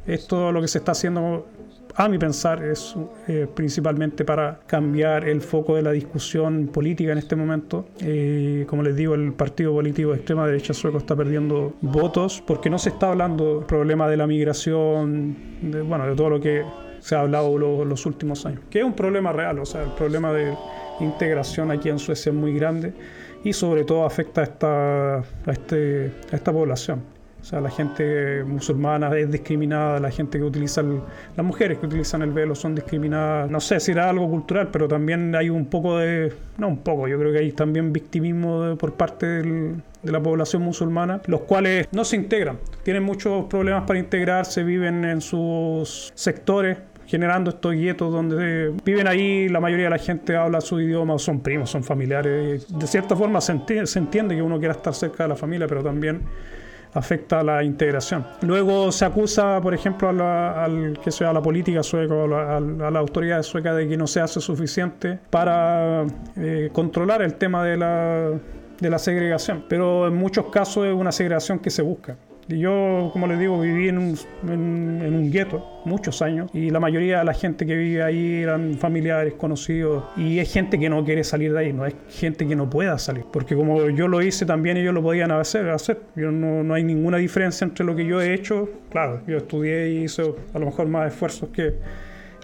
esto 0.07 0.51
lo 0.51 0.61
que 0.61 0.67
se 0.67 0.79
está 0.79 0.93
haciendo, 0.93 1.45
a 1.93 2.09
mi 2.09 2.17
pensar, 2.17 2.63
es 2.63 2.95
eh, 3.27 3.45
principalmente 3.53 4.25
para 4.25 4.61
cambiar 4.65 5.29
el 5.29 5.41
foco 5.41 5.75
de 5.75 5.83
la 5.83 5.91
discusión 5.91 6.69
política 6.73 7.11
en 7.11 7.19
este 7.19 7.35
momento. 7.35 7.85
Eh, 7.99 8.65
como 8.67 8.81
les 8.81 8.95
digo, 8.95 9.13
el 9.13 9.31
partido 9.33 9.73
político 9.73 10.09
de 10.09 10.15
extrema 10.15 10.47
derecha 10.47 10.73
sueco 10.73 10.97
está 10.97 11.15
perdiendo 11.15 11.75
votos 11.81 12.41
porque 12.47 12.67
no 12.71 12.79
se 12.79 12.89
está 12.89 13.09
hablando 13.09 13.57
del 13.57 13.65
problema 13.67 14.09
de 14.09 14.17
la 14.17 14.25
migración, 14.25 15.37
de, 15.61 15.83
bueno, 15.83 16.07
de 16.07 16.15
todo 16.15 16.31
lo 16.31 16.41
que 16.41 16.63
se 16.99 17.13
ha 17.13 17.19
hablado 17.19 17.59
los 17.59 18.05
últimos 18.07 18.43
años, 18.47 18.61
que 18.71 18.79
es 18.79 18.85
un 18.85 18.93
problema 18.93 19.31
real, 19.31 19.59
o 19.59 19.67
sea, 19.67 19.83
el 19.83 19.91
problema 19.91 20.33
de 20.33 20.55
integración 20.99 21.69
aquí 21.69 21.89
en 21.89 21.99
Suecia 21.99 22.31
es 22.31 22.35
muy 22.35 22.55
grande 22.55 22.91
y 23.43 23.53
sobre 23.53 23.83
todo 23.83 24.05
afecta 24.05 24.41
a 24.41 24.43
esta, 24.43 25.17
a 25.17 25.51
este, 25.51 26.11
a 26.31 26.35
esta 26.35 26.51
población. 26.51 27.01
O 27.41 27.43
sea, 27.43 27.59
la 27.59 27.71
gente 27.71 28.43
musulmana 28.43 29.17
es 29.17 29.31
discriminada, 29.31 29.99
la 29.99 30.11
gente 30.11 30.37
que 30.37 30.43
utiliza, 30.43 30.83
las 30.83 31.45
mujeres 31.45 31.79
que 31.79 31.87
utilizan 31.87 32.21
el 32.21 32.31
velo 32.31 32.53
son 32.53 32.75
discriminadas. 32.75 33.49
No 33.49 33.59
sé 33.59 33.79
si 33.79 33.93
era 33.93 34.09
algo 34.09 34.29
cultural, 34.29 34.69
pero 34.71 34.87
también 34.87 35.35
hay 35.35 35.49
un 35.49 35.65
poco 35.65 35.97
de, 35.97 36.31
no 36.59 36.67
un 36.67 36.77
poco, 36.77 37.07
yo 37.07 37.17
creo 37.17 37.31
que 37.31 37.39
hay 37.39 37.51
también 37.51 37.91
victimismo 37.91 38.77
por 38.77 38.93
parte 38.93 39.25
de 39.25 39.81
la 40.03 40.21
población 40.21 40.61
musulmana, 40.61 41.19
los 41.25 41.41
cuales 41.41 41.87
no 41.91 42.05
se 42.05 42.15
integran, 42.15 42.59
tienen 42.83 43.01
muchos 43.01 43.45
problemas 43.45 43.85
para 43.87 43.97
integrarse, 43.97 44.63
viven 44.63 45.03
en 45.03 45.19
sus 45.19 46.11
sectores 46.13 46.77
generando 47.11 47.49
estos 47.49 47.73
guetos 47.73 48.09
donde 48.09 48.73
viven 48.85 49.05
ahí, 49.05 49.49
la 49.49 49.59
mayoría 49.59 49.87
de 49.87 49.89
la 49.89 49.97
gente 49.97 50.33
habla 50.37 50.61
su 50.61 50.79
idioma, 50.79 51.19
son 51.19 51.41
primos, 51.41 51.69
son 51.69 51.83
familiares. 51.83 52.65
De 52.69 52.87
cierta 52.87 53.17
forma 53.17 53.41
se 53.41 53.51
entiende, 53.51 54.33
que 54.33 54.41
uno 54.41 54.57
quiera 54.59 54.75
estar 54.75 54.93
cerca 54.93 55.23
de 55.23 55.29
la 55.29 55.35
familia, 55.35 55.67
pero 55.67 55.83
también 55.83 56.21
afecta 56.93 57.41
a 57.41 57.43
la 57.43 57.63
integración. 57.65 58.25
Luego 58.43 58.93
se 58.93 59.03
acusa, 59.03 59.59
por 59.59 59.73
ejemplo, 59.73 60.07
a 60.07 60.13
la, 60.13 60.63
al, 60.63 60.99
que 61.03 61.11
sea, 61.11 61.31
a 61.31 61.33
la 61.33 61.41
política 61.41 61.83
sueca 61.83 62.13
o 62.13 62.33
a, 62.33 62.61
la, 62.61 62.99
autoridad 62.99 63.43
sueca 63.43 63.73
de 63.73 63.89
que 63.89 63.97
no 63.97 64.07
se 64.07 64.21
hace 64.21 64.39
suficiente 64.39 65.19
para 65.29 66.05
eh, 66.37 66.69
controlar 66.71 67.21
el 67.23 67.33
tema 67.33 67.65
de 67.65 67.75
la, 67.75 68.31
de 68.79 68.89
la 68.89 68.99
segregación. 68.99 69.65
Pero 69.67 70.07
en 70.07 70.15
muchos 70.15 70.45
casos 70.45 70.85
es 70.85 70.93
una 70.93 71.11
segregación 71.11 71.59
que 71.59 71.71
se 71.71 71.81
busca. 71.81 72.15
Yo, 72.47 73.09
como 73.13 73.27
les 73.27 73.39
digo, 73.39 73.59
viví 73.59 73.87
en 73.87 73.97
un, 73.97 74.19
en, 74.47 75.15
un 75.15 75.31
gueto 75.31 75.65
muchos 75.85 76.21
años 76.21 76.49
y 76.53 76.69
la 76.69 76.79
mayoría 76.79 77.19
de 77.19 77.25
la 77.25 77.33
gente 77.33 77.65
que 77.65 77.75
vive 77.75 78.03
ahí 78.03 78.41
eran 78.41 78.75
familiares, 78.75 79.33
conocidos 79.33 80.03
y 80.17 80.39
es 80.39 80.51
gente 80.51 80.77
que 80.79 80.89
no 80.89 81.03
quiere 81.03 81.23
salir 81.23 81.53
de 81.53 81.59
ahí, 81.59 81.73
no 81.73 81.85
es 81.85 81.95
gente 82.09 82.47
que 82.47 82.55
no 82.55 82.69
pueda 82.69 82.97
salir. 82.97 83.23
Porque 83.31 83.55
como 83.55 83.89
yo 83.89 84.07
lo 84.07 84.21
hice 84.21 84.45
también 84.45 84.77
ellos 84.77 84.93
lo 84.93 85.01
podían 85.01 85.31
hacer. 85.31 85.69
hacer. 85.69 86.01
Yo 86.15 86.31
no, 86.31 86.63
no 86.63 86.73
hay 86.73 86.83
ninguna 86.83 87.17
diferencia 87.17 87.65
entre 87.65 87.85
lo 87.85 87.95
que 87.95 88.05
yo 88.05 88.21
he 88.21 88.33
hecho. 88.33 88.69
Claro, 88.89 89.21
yo 89.27 89.37
estudié 89.37 89.91
y 89.91 90.03
hice 90.03 90.33
a 90.53 90.59
lo 90.59 90.65
mejor 90.65 90.87
más 90.87 91.11
esfuerzos 91.11 91.49
que 91.49 91.75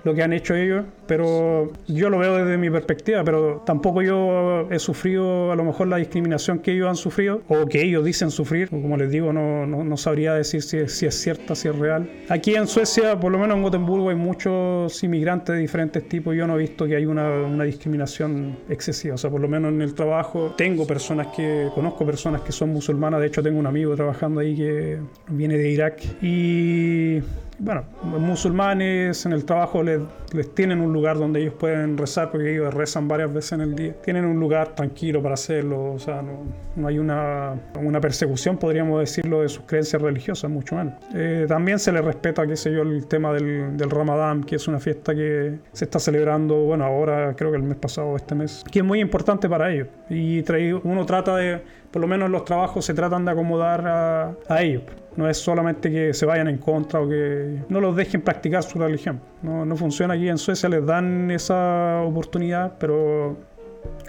lo 0.03 0.13
que 0.13 0.23
han 0.23 0.33
hecho 0.33 0.55
ellos, 0.55 0.85
pero 1.05 1.71
yo 1.87 2.09
lo 2.09 2.19
veo 2.19 2.37
desde 2.37 2.57
mi 2.57 2.69
perspectiva, 2.69 3.23
pero 3.23 3.63
tampoco 3.65 4.01
yo 4.01 4.67
he 4.71 4.79
sufrido 4.79 5.51
a 5.51 5.55
lo 5.55 5.63
mejor 5.63 5.87
la 5.87 5.97
discriminación 5.97 6.59
que 6.59 6.73
ellos 6.73 6.87
han 6.87 6.95
sufrido 6.95 7.41
o 7.47 7.65
que 7.65 7.83
ellos 7.83 8.05
dicen 8.05 8.31
sufrir, 8.31 8.69
como 8.69 8.97
les 8.97 9.09
digo, 9.09 9.33
no, 9.33 9.65
no, 9.65 9.97
sabría 9.97 10.33
decir 10.33 10.61
si, 10.61 10.87
si, 10.87 11.05
es 11.05 11.15
cierta, 11.15 11.55
si 11.55 11.67
es 11.67 11.75
real. 11.75 12.09
Aquí 12.29 12.55
en 12.55 12.67
Suecia, 12.67 13.19
por 13.19 13.31
lo 13.31 13.39
menos 13.39 13.57
en 13.57 13.63
Gotemburgo, 13.63 14.09
hay 14.09 14.15
muchos 14.15 15.03
inmigrantes 15.03 15.55
de 15.55 15.61
diferentes 15.61 16.07
tipos, 16.07 16.35
yo 16.35 16.47
no 16.47 16.55
he 16.55 16.59
visto 16.59 16.85
que 16.85 16.95
hay 16.95 17.05
una, 17.05 17.29
una 17.29 17.63
discriminación 17.63 18.57
excesiva, 18.69 19.15
o 19.15 19.17
sea, 19.17 19.29
por 19.29 19.41
lo 19.41 19.47
menos 19.47 19.71
en 19.71 19.81
el 19.81 19.93
trabajo 19.93 20.53
tengo 20.57 20.85
personas 20.85 21.27
que, 21.35 21.69
conozco 21.73 22.05
personas 22.05 22.41
que 22.41 22.51
son 22.51 22.69
musulmanas, 22.69 23.19
de 23.19 23.27
hecho 23.27 23.41
tengo 23.41 23.59
un 23.59 23.67
amigo 23.67 23.95
trabajando 23.95 24.39
ahí 24.39 24.55
que 24.55 24.99
viene 25.29 25.57
de 25.57 25.69
Irak 25.69 26.01
y 26.21 27.21
bueno, 27.59 27.83
musulmanes 28.03 29.25
en 29.25 29.33
el 29.33 29.43
trabajo 29.43 29.81
les, 29.87 30.01
les, 30.33 30.53
tienen 30.53 30.81
un 30.81 30.93
lugar 30.93 31.17
donde 31.17 31.41
ellos 31.41 31.53
pueden 31.55 31.97
rezar, 31.97 32.31
porque 32.31 32.53
ellos 32.53 32.73
rezan 32.73 33.07
varias 33.07 33.33
veces 33.33 33.53
en 33.53 33.61
el 33.61 33.75
día. 33.75 33.93
Tienen 34.01 34.25
un 34.25 34.39
lugar 34.39 34.75
tranquilo 34.75 35.21
para 35.21 35.33
hacerlo, 35.33 35.93
o 35.93 35.99
sea, 35.99 36.21
no, 36.21 36.43
no 36.75 36.87
hay 36.87 36.99
una, 36.99 37.55
una, 37.81 37.99
persecución, 37.99 38.57
podríamos 38.57 38.99
decirlo, 38.99 39.41
de 39.41 39.49
sus 39.49 39.63
creencias 39.65 40.01
religiosas, 40.01 40.51
mucho 40.51 40.75
menos. 40.75 40.93
Eh, 41.15 41.45
también 41.47 41.79
se 41.79 41.91
les 41.91 42.03
respeta, 42.03 42.45
qué 42.45 42.55
sé 42.55 42.71
yo, 42.71 42.81
el 42.81 43.07
tema 43.07 43.33
del, 43.33 43.75
del, 43.75 43.89
Ramadán, 43.89 44.43
que 44.43 44.55
es 44.55 44.67
una 44.67 44.79
fiesta 44.79 45.15
que 45.15 45.59
se 45.71 45.85
está 45.85 45.99
celebrando, 45.99 46.55
bueno, 46.55 46.85
ahora 46.85 47.33
creo 47.35 47.51
que 47.51 47.57
el 47.57 47.63
mes 47.63 47.77
pasado, 47.77 48.15
este 48.15 48.35
mes, 48.35 48.63
que 48.71 48.79
es 48.79 48.85
muy 48.85 48.99
importante 48.99 49.49
para 49.49 49.71
ellos. 49.71 49.87
Y 50.09 50.43
uno 50.83 51.05
trata 51.05 51.35
de, 51.35 51.61
por 51.91 52.01
lo 52.01 52.07
menos 52.07 52.29
los 52.29 52.45
trabajos 52.45 52.85
se 52.85 52.93
tratan 52.93 53.25
de 53.25 53.31
acomodar 53.31 53.87
a, 53.87 54.35
a 54.47 54.61
ellos. 54.61 54.83
No 55.17 55.27
es 55.27 55.37
solamente 55.37 55.91
que 55.91 56.13
se 56.13 56.25
vayan 56.25 56.47
en 56.47 56.59
contra 56.59 57.01
o 57.01 57.09
que 57.09 57.63
no 57.69 57.81
los 57.81 57.95
dejen 57.95 58.21
practicar 58.21 58.63
su 58.63 58.79
religión. 58.79 59.19
No, 59.41 59.65
no 59.65 59.75
funciona 59.75 60.13
aquí 60.13 60.29
en 60.29 60.37
Suecia, 60.37 60.69
les 60.69 60.85
dan 60.85 61.31
esa 61.31 62.01
oportunidad, 62.03 62.77
pero 62.79 63.35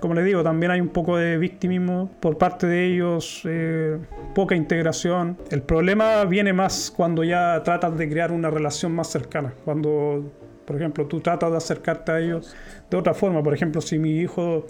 como 0.01 0.15
les 0.15 0.25
digo, 0.25 0.43
también 0.43 0.71
hay 0.71 0.81
un 0.81 0.89
poco 0.89 1.17
de 1.17 1.39
victimismo 1.39 2.11
por 2.21 2.39
parte 2.39 2.67
de 2.67 2.87
ellos, 2.87 3.43
eh, 3.45 3.99
poca 4.35 4.55
integración. 4.55 5.37
El 5.51 5.63
problema 5.63 6.25
viene 6.25 6.53
más 6.53 6.93
cuando 6.95 7.25
ya 7.25 7.61
tratas 7.65 7.97
de 7.97 8.09
crear 8.09 8.31
una 8.31 8.51
relación 8.51 8.93
más 8.93 9.09
cercana, 9.09 9.55
cuando, 9.65 10.31
por 10.65 10.77
ejemplo, 10.77 11.07
tú 11.07 11.21
tratas 11.21 11.51
de 11.51 11.57
acercarte 11.57 12.13
a 12.13 12.21
ellos 12.21 12.55
de 12.91 12.97
otra 12.97 13.15
forma. 13.15 13.43
Por 13.43 13.55
ejemplo, 13.55 13.81
si 13.81 13.99
mi 13.99 14.19
hijo 14.19 14.67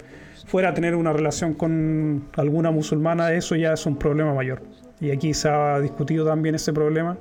fuera 0.47 0.69
a 0.69 0.73
tener 0.73 0.95
una 0.95 1.13
relación 1.13 1.53
con 1.53 2.27
alguna 2.35 2.71
musulmana, 2.71 3.33
eso 3.33 3.55
ya 3.55 3.73
es 3.73 3.85
un 3.85 3.97
problema 3.97 4.33
mayor 4.33 4.61
y 4.99 5.11
aquí 5.11 5.33
se 5.33 5.49
ha 5.49 5.79
discutido 5.79 6.25
también 6.25 6.55
ese 6.55 6.73
problema, 6.73 7.17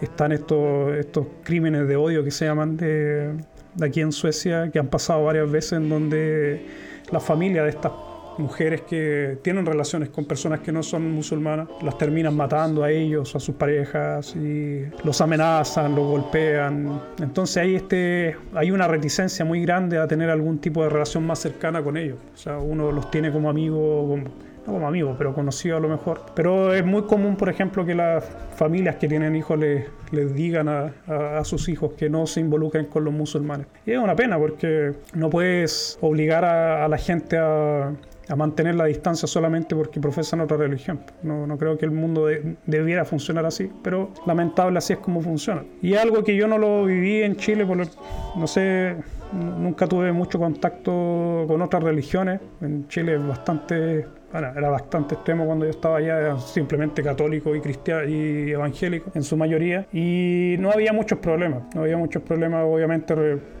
están 0.00 0.32
estos, 0.32 0.94
estos 0.94 1.26
crímenes 1.42 1.86
de 1.86 1.96
odio 1.96 2.24
que 2.24 2.30
se 2.30 2.46
llaman 2.46 2.76
de, 2.76 3.34
aquí 3.80 4.00
en 4.00 4.12
Suecia, 4.12 4.70
que 4.70 4.78
han 4.78 4.88
pasado 4.88 5.24
varias 5.24 5.50
veces 5.50 5.72
en 5.74 5.88
donde 5.88 6.66
la 7.10 7.20
familia 7.20 7.62
de 7.64 7.70
estas 7.70 7.92
mujeres 8.38 8.82
que 8.82 9.38
tienen 9.42 9.66
relaciones 9.66 10.08
con 10.08 10.24
personas 10.24 10.60
que 10.60 10.72
no 10.72 10.82
son 10.82 11.10
musulmanas, 11.12 11.68
las 11.82 11.98
terminan 11.98 12.34
matando 12.34 12.82
a 12.82 12.90
ellos, 12.90 13.34
a 13.36 13.40
sus 13.40 13.54
parejas, 13.54 14.34
y 14.34 14.84
los 15.04 15.20
amenazan, 15.20 15.94
los 15.94 16.06
golpean. 16.06 17.00
Entonces 17.20 17.58
hay, 17.58 17.74
este, 17.76 18.36
hay 18.54 18.70
una 18.70 18.88
reticencia 18.88 19.44
muy 19.44 19.60
grande 19.62 19.98
a 19.98 20.06
tener 20.08 20.30
algún 20.30 20.58
tipo 20.58 20.82
de 20.82 20.88
relación 20.88 21.26
más 21.26 21.38
cercana 21.38 21.82
con 21.82 21.96
ellos. 21.96 22.18
O 22.32 22.36
sea, 22.36 22.58
uno 22.58 22.90
los 22.90 23.10
tiene 23.10 23.30
como 23.30 23.50
amigos, 23.50 24.20
no 24.66 24.72
como 24.72 24.88
amigos, 24.88 25.14
pero 25.18 25.34
conocido 25.34 25.76
a 25.76 25.80
lo 25.80 25.88
mejor. 25.88 26.22
Pero 26.34 26.74
es 26.74 26.84
muy 26.84 27.02
común, 27.02 27.36
por 27.36 27.48
ejemplo, 27.48 27.84
que 27.84 27.94
las 27.94 28.24
familias 28.56 28.96
que 28.96 29.08
tienen 29.08 29.36
hijos 29.36 29.58
les, 29.58 30.34
digan 30.34 30.68
a, 30.68 30.92
a, 31.06 31.44
sus 31.44 31.68
hijos 31.68 31.92
que 31.94 32.08
no 32.08 32.26
se 32.26 32.40
involucren 32.40 32.86
con 32.86 33.04
los 33.04 33.14
musulmanes. 33.14 33.66
Y 33.86 33.92
es 33.92 33.98
una 33.98 34.16
pena 34.16 34.38
porque 34.38 34.92
no 35.14 35.30
puedes 35.30 35.98
obligar 36.00 36.44
a, 36.44 36.84
a 36.84 36.88
la 36.88 36.98
gente 36.98 37.38
a, 37.38 37.92
a 38.30 38.36
mantener 38.36 38.76
la 38.76 38.84
distancia 38.84 39.26
solamente 39.26 39.74
porque 39.74 40.00
profesan 40.00 40.40
otra 40.40 40.56
religión. 40.56 41.00
No, 41.22 41.46
no 41.48 41.58
creo 41.58 41.76
que 41.76 41.84
el 41.84 41.90
mundo 41.90 42.28
debiera 42.64 43.04
funcionar 43.04 43.44
así, 43.44 43.70
pero 43.82 44.12
lamentable 44.24 44.78
así 44.78 44.92
es 44.92 45.00
como 45.00 45.20
funciona. 45.20 45.64
Y 45.82 45.94
algo 45.94 46.22
que 46.22 46.36
yo 46.36 46.46
no 46.46 46.56
lo 46.56 46.84
viví 46.84 47.22
en 47.22 47.36
Chile, 47.36 47.66
por 47.66 47.78
no 47.78 48.46
sé, 48.46 48.96
nunca 49.32 49.88
tuve 49.88 50.12
mucho 50.12 50.38
contacto 50.38 51.44
con 51.48 51.60
otras 51.60 51.82
religiones. 51.82 52.40
En 52.60 52.86
Chile 52.86 53.16
es 53.16 53.26
bastante 53.26 54.06
bueno, 54.32 54.48
era 54.56 54.68
bastante 54.68 55.14
extremo 55.16 55.44
cuando 55.44 55.64
yo 55.64 55.70
estaba 55.70 55.96
allá, 55.98 56.38
simplemente 56.38 57.02
católico 57.02 57.54
y 57.54 57.60
cristiano 57.60 58.08
y 58.08 58.52
evangélico 58.52 59.10
en 59.14 59.22
su 59.22 59.36
mayoría, 59.36 59.86
y 59.92 60.56
no 60.58 60.70
había 60.70 60.92
muchos 60.92 61.18
problemas, 61.18 61.62
no 61.74 61.82
había 61.82 61.96
muchos 61.96 62.22
problemas, 62.22 62.64
obviamente 62.64 63.14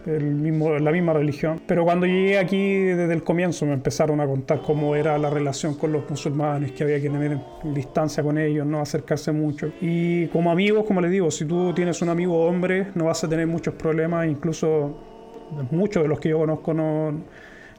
el 0.06 0.24
mismo, 0.24 0.78
la 0.78 0.92
misma 0.92 1.12
religión, 1.12 1.60
pero 1.66 1.84
cuando 1.84 2.06
llegué 2.06 2.38
aquí 2.38 2.84
desde 2.84 3.12
el 3.12 3.22
comienzo 3.22 3.66
me 3.66 3.72
empezaron 3.72 4.20
a 4.20 4.26
contar 4.26 4.60
cómo 4.62 4.94
era 4.94 5.18
la 5.18 5.30
relación 5.30 5.74
con 5.74 5.92
los 5.92 6.08
musulmanes, 6.08 6.72
que 6.72 6.84
había 6.84 7.00
que 7.00 7.10
tener 7.10 7.38
distancia 7.64 8.22
con 8.22 8.38
ellos, 8.38 8.66
no 8.66 8.80
acercarse 8.80 9.32
mucho, 9.32 9.72
y 9.80 10.26
como 10.28 10.50
amigos, 10.50 10.84
como 10.84 11.00
les 11.00 11.10
digo, 11.10 11.30
si 11.30 11.44
tú 11.44 11.72
tienes 11.74 12.00
un 12.02 12.10
amigo 12.10 12.46
hombre, 12.46 12.88
no 12.94 13.06
vas 13.06 13.24
a 13.24 13.28
tener 13.28 13.46
muchos 13.46 13.74
problemas, 13.74 14.26
incluso 14.28 14.96
muchos 15.70 16.02
de 16.02 16.08
los 16.08 16.20
que 16.20 16.28
yo 16.28 16.38
conozco 16.38 16.72
no 16.72 17.14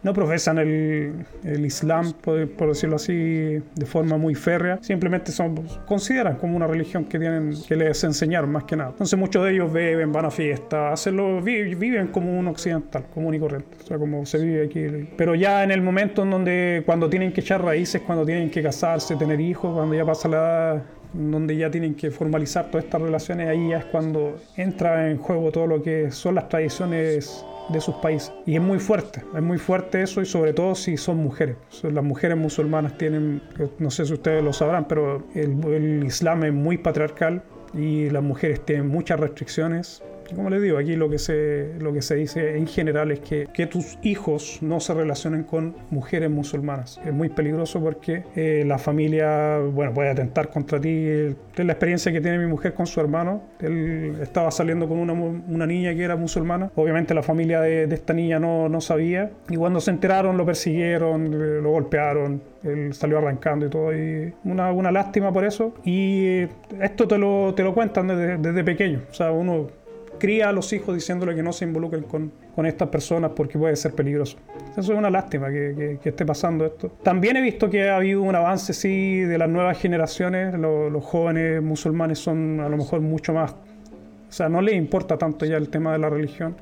no 0.03 0.13
profesan 0.13 0.57
el, 0.57 1.25
el 1.43 1.65
Islam, 1.65 2.13
por, 2.13 2.67
decirlo 2.67 2.95
así, 2.95 3.13
de 3.13 3.85
forma 3.85 4.17
muy 4.17 4.35
férrea, 4.35 4.79
simplemente 4.81 5.31
son, 5.31 5.55
consideran 5.85 6.37
como 6.37 6.55
una 6.55 6.67
religión 6.67 7.05
que 7.05 7.19
tienen 7.19 7.53
que 7.67 7.75
les 7.75 8.03
enseñaron 8.03 8.51
más 8.51 8.63
que 8.63 8.75
nada. 8.75 8.91
Entonces 8.91 9.17
muchos 9.17 9.43
de 9.45 9.53
ellos 9.53 9.71
beben, 9.71 10.11
van 10.11 10.25
a 10.25 10.31
fiestas, 10.31 10.93
hacenlo, 10.93 11.41
viven 11.41 12.07
como 12.07 12.37
un 12.37 12.47
occidental, 12.47 13.05
común 13.13 13.35
y 13.35 13.39
corriente, 13.39 13.77
o 13.83 13.87
sea, 13.87 13.97
como 13.97 14.25
se 14.25 14.39
vive 14.39 14.65
aquí. 14.65 15.09
Pero 15.15 15.35
ya 15.35 15.63
en 15.63 15.71
el 15.71 15.81
momento 15.81 16.23
en 16.23 16.31
donde, 16.31 16.83
cuando 16.85 17.09
tienen 17.09 17.31
que 17.31 17.41
echar 17.41 17.63
raíces, 17.63 18.01
cuando 18.01 18.25
tienen 18.25 18.49
que 18.49 18.63
casarse, 18.63 19.15
tener 19.15 19.39
hijos, 19.39 19.73
cuando 19.75 19.95
ya 19.95 20.05
pasa 20.05 20.27
la 20.27 20.37
edad 20.37 20.83
donde 21.13 21.57
ya 21.57 21.69
tienen 21.69 21.95
que 21.95 22.09
formalizar 22.09 22.71
todas 22.71 22.85
estas 22.85 23.01
relaciones, 23.01 23.49
ahí 23.49 23.69
ya 23.69 23.79
es 23.79 23.85
cuando 23.85 24.37
entra 24.55 25.09
en 25.09 25.17
juego 25.17 25.51
todo 25.51 25.67
lo 25.67 25.83
que 25.83 26.09
son 26.11 26.35
las 26.35 26.47
tradiciones 26.47 27.45
de 27.71 27.81
sus 27.81 27.95
países. 27.95 28.33
Y 28.45 28.55
es 28.55 28.61
muy 28.61 28.79
fuerte, 28.79 29.23
es 29.35 29.41
muy 29.41 29.57
fuerte 29.57 30.01
eso 30.01 30.21
y 30.21 30.25
sobre 30.25 30.53
todo 30.53 30.75
si 30.75 30.97
son 30.97 31.17
mujeres. 31.17 31.57
Las 31.83 32.03
mujeres 32.03 32.37
musulmanas 32.37 32.97
tienen, 32.97 33.41
no 33.79 33.91
sé 33.91 34.05
si 34.05 34.13
ustedes 34.13 34.43
lo 34.43 34.53
sabrán, 34.53 34.85
pero 34.87 35.23
el, 35.35 35.63
el 35.65 36.03
Islam 36.05 36.43
es 36.43 36.53
muy 36.53 36.77
patriarcal 36.77 37.43
y 37.73 38.09
las 38.09 38.23
mujeres 38.23 38.65
tienen 38.65 38.87
muchas 38.87 39.19
restricciones 39.19 40.03
como 40.35 40.49
les 40.49 40.61
digo, 40.61 40.77
aquí 40.77 40.95
lo 40.95 41.09
que 41.09 41.19
se, 41.19 41.73
lo 41.79 41.93
que 41.93 42.01
se 42.01 42.15
dice 42.15 42.57
en 42.57 42.67
general 42.67 43.11
es 43.11 43.19
que, 43.19 43.47
que 43.53 43.65
tus 43.65 43.97
hijos 44.01 44.59
no 44.61 44.79
se 44.79 44.93
relacionen 44.93 45.43
con 45.43 45.75
mujeres 45.89 46.29
musulmanas. 46.29 46.99
Es 47.05 47.13
muy 47.13 47.29
peligroso 47.29 47.81
porque 47.81 48.23
eh, 48.35 48.63
la 48.65 48.77
familia, 48.77 49.59
bueno, 49.59 49.93
puede 49.93 50.09
atentar 50.09 50.49
contra 50.49 50.79
ti. 50.79 50.89
Es 50.89 51.35
la 51.57 51.73
experiencia 51.73 52.11
que 52.11 52.21
tiene 52.21 52.37
mi 52.37 52.47
mujer 52.47 52.73
con 52.73 52.87
su 52.87 52.99
hermano. 52.99 53.43
Él 53.59 54.17
estaba 54.21 54.51
saliendo 54.51 54.87
con 54.87 54.99
una, 54.99 55.13
una 55.13 55.65
niña 55.65 55.93
que 55.93 56.03
era 56.03 56.15
musulmana. 56.15 56.71
Obviamente 56.75 57.13
la 57.13 57.23
familia 57.23 57.61
de, 57.61 57.87
de 57.87 57.95
esta 57.95 58.13
niña 58.13 58.39
no, 58.39 58.69
no, 58.69 58.81
sabía. 58.81 59.31
Y 59.49 59.55
cuando 59.55 59.79
se 59.79 59.91
enteraron 59.91 60.37
lo 60.37 60.45
persiguieron, 60.45 61.63
lo 61.63 61.71
golpearon. 61.71 62.41
Él 62.63 62.93
salió 62.93 63.17
arrancando 63.17 63.65
y 63.65 63.69
todo. 63.69 63.95
Y 63.95 64.33
una, 64.43 64.71
una 64.71 64.91
lástima 64.91 65.31
por 65.31 65.45
eso. 65.45 65.73
Y 65.83 66.47
esto 66.79 67.07
te 67.07 67.17
lo, 67.17 67.53
te 67.55 67.63
lo 67.63 67.73
cuentan 67.73 68.07
desde, 68.07 68.37
desde 68.37 68.63
pequeño. 68.63 69.01
O 69.09 69.13
sea, 69.13 69.31
uno 69.31 69.80
cría 70.21 70.49
a 70.49 70.51
los 70.51 70.71
hijos 70.71 70.93
diciéndole 70.93 71.33
que 71.33 71.41
no 71.41 71.51
se 71.51 71.65
involucren 71.65 72.03
con, 72.03 72.31
con 72.55 72.67
estas 72.67 72.89
personas 72.89 73.31
porque 73.35 73.57
puede 73.57 73.75
ser 73.75 73.93
peligroso. 73.93 74.37
Eso 74.77 74.93
es 74.93 74.99
una 74.99 75.09
lástima 75.09 75.49
que, 75.49 75.97
que, 75.99 76.09
esté 76.09 76.27
pasando 76.27 76.63
esto. 76.63 76.89
También 77.01 77.37
he 77.37 77.41
visto 77.41 77.71
que 77.71 77.89
ha 77.89 77.95
habido 77.95 78.21
un 78.21 78.35
avance, 78.35 78.71
sí, 78.73 79.21
de 79.21 79.39
las 79.39 79.49
nuevas 79.49 79.79
generaciones. 79.79 80.53
Los, 80.53 80.91
los 80.91 81.03
jóvenes 81.03 81.63
musulmanes 81.63 82.19
son 82.19 82.59
a 82.59 82.69
lo 82.69 82.77
mejor 82.77 83.01
mucho 83.01 83.33
más... 83.33 83.53
O 83.53 84.31
sea, 84.31 84.47
no 84.47 84.61
les 84.61 84.75
importa 84.75 85.17
tanto 85.17 85.43
ya 85.47 85.57
el 85.57 85.69
tema 85.69 85.91
de 85.91 85.97
la 85.97 86.09
religión. 86.11 86.55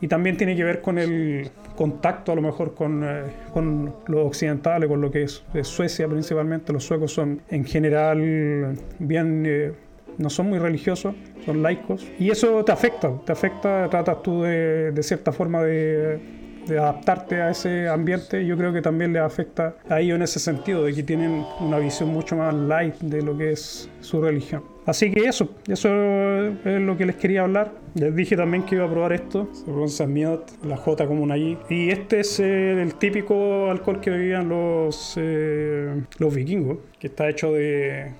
Y 0.00 0.06
también 0.06 0.36
tiene 0.36 0.54
que 0.54 0.62
ver 0.62 0.80
con 0.80 0.96
el 0.96 1.50
contacto 1.74 2.30
a 2.30 2.36
lo 2.36 2.42
mejor 2.42 2.76
con, 2.76 3.02
eh, 3.02 3.24
con 3.52 3.92
los 4.06 4.24
occidentales, 4.24 4.88
con 4.88 5.00
lo 5.00 5.10
que 5.10 5.24
es, 5.24 5.42
Suecia 5.62 6.06
principalmente. 6.06 6.72
Los 6.72 6.84
suecos 6.84 7.12
son 7.12 7.42
en 7.48 7.64
general 7.64 8.76
bien... 9.00 9.42
Eh, 9.46 9.72
no 10.18 10.30
son 10.30 10.48
muy 10.48 10.58
religiosos, 10.58 11.14
son 11.44 11.62
laicos. 11.62 12.06
Y 12.18 12.30
eso 12.30 12.64
te 12.64 12.72
afecta, 12.72 13.12
te 13.24 13.32
afecta, 13.32 13.88
tratas 13.90 14.22
tú 14.22 14.42
de, 14.42 14.92
de 14.92 15.02
cierta 15.02 15.32
forma 15.32 15.62
de, 15.62 16.18
de, 16.66 16.78
adaptarte 16.78 17.40
a 17.40 17.50
ese 17.50 17.88
ambiente. 17.88 18.44
Yo 18.46 18.56
creo 18.56 18.72
que 18.72 18.82
también 18.82 19.12
les 19.12 19.22
afecta 19.22 19.76
a 19.88 20.00
ellos 20.00 20.16
en 20.16 20.22
ese 20.22 20.38
sentido, 20.38 20.84
de 20.84 20.94
que 20.94 21.02
tienen 21.02 21.44
una 21.60 21.78
visión 21.78 22.10
mucho 22.10 22.36
más 22.36 22.54
light 22.54 22.94
de 23.00 23.22
lo 23.22 23.36
que 23.36 23.52
es 23.52 23.90
su 24.00 24.20
religión. 24.20 24.62
Así 24.86 25.10
que 25.10 25.20
eso, 25.24 25.48
eso 25.66 25.88
es 25.88 26.80
lo 26.80 26.96
que 26.96 27.06
les 27.06 27.16
quería 27.16 27.42
hablar. 27.42 27.72
Les 27.94 28.14
dije 28.14 28.36
también 28.36 28.64
que 28.64 28.74
iba 28.74 28.84
a 28.84 28.90
probar 28.90 29.14
esto, 29.14 29.48
se 29.52 29.64
pronuncia 29.64 30.06
Miot, 30.06 30.62
la 30.64 30.76
J 30.76 31.04
una 31.04 31.38
I. 31.38 31.58
Y 31.70 31.90
este 31.90 32.20
es 32.20 32.38
el 32.38 32.94
típico 32.96 33.70
alcohol 33.70 34.00
que 34.00 34.10
bebían 34.10 34.48
los, 34.48 35.14
eh, 35.16 36.02
los 36.18 36.34
vikingos, 36.34 36.78
que 36.98 37.06
está 37.06 37.30
hecho 37.30 37.52
de 37.52 38.12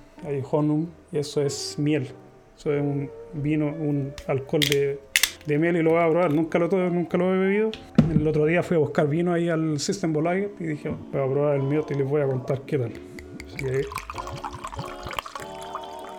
y 1.04 1.04
eso 1.19 1.41
es 1.41 1.75
miel. 1.77 2.09
Eso 2.57 2.73
es 2.73 2.81
un 2.81 3.09
vino, 3.33 3.67
un 3.67 4.13
alcohol 4.27 4.61
de, 4.61 4.99
de 5.45 5.57
miel 5.57 5.77
y 5.77 5.83
lo 5.83 5.91
voy 5.91 6.01
a 6.01 6.09
probar. 6.09 6.33
Nunca 6.33 6.59
lo, 6.59 6.67
nunca 6.89 7.17
lo 7.17 7.33
he 7.33 7.37
bebido. 7.37 7.71
El 8.11 8.27
otro 8.27 8.45
día 8.45 8.63
fui 8.63 8.75
a 8.75 8.79
buscar 8.79 9.07
vino 9.07 9.33
ahí 9.33 9.49
al 9.49 9.79
System 9.79 10.13
Bolager 10.13 10.51
y 10.59 10.63
dije, 10.65 10.89
voy 10.89 11.21
a 11.21 11.27
probar 11.27 11.55
el 11.55 11.63
mío 11.63 11.85
y 11.89 11.93
les 11.95 12.07
voy 12.07 12.21
a 12.21 12.25
contar 12.27 12.61
qué 12.61 12.77
tal. 12.77 12.91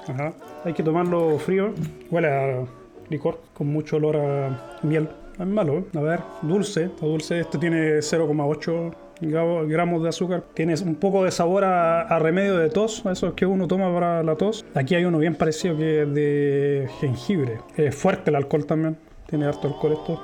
Ajá. 0.08 0.34
Hay 0.64 0.72
que 0.72 0.82
tomarlo 0.82 1.38
frío. 1.38 1.72
Huele 2.10 2.28
a 2.28 2.64
licor 3.08 3.40
con 3.54 3.68
mucho 3.68 3.96
olor 3.96 4.16
a 4.16 4.78
miel. 4.82 5.08
Es 5.38 5.46
malo, 5.46 5.78
¿eh? 5.78 5.84
A 5.94 6.00
ver, 6.00 6.20
dulce. 6.42 6.84
Está 6.84 7.06
dulce. 7.06 7.40
Este 7.40 7.58
tiene 7.58 7.98
0,8 7.98 8.94
gramos 9.20 10.02
de 10.02 10.08
azúcar. 10.08 10.44
Tiene 10.54 10.74
un 10.84 10.96
poco 10.96 11.24
de 11.24 11.30
sabor 11.30 11.64
a, 11.64 12.18
remedio 12.18 12.56
de 12.56 12.70
tos, 12.70 13.04
eso 13.10 13.28
es 13.28 13.32
que 13.34 13.46
uno 13.46 13.66
toma 13.66 13.92
para 13.92 14.22
la 14.22 14.36
tos. 14.36 14.64
Aquí 14.74 14.94
hay 14.94 15.04
uno 15.04 15.18
bien 15.18 15.34
parecido 15.34 15.76
que 15.76 16.02
es 16.02 16.14
de 16.14 16.88
jengibre. 17.00 17.58
Es 17.76 17.94
fuerte 17.94 18.30
el 18.30 18.36
alcohol 18.36 18.66
también. 18.66 18.96
Tiene 19.26 19.46
harto 19.46 19.68
alcohol 19.68 19.92
esto. 19.92 20.22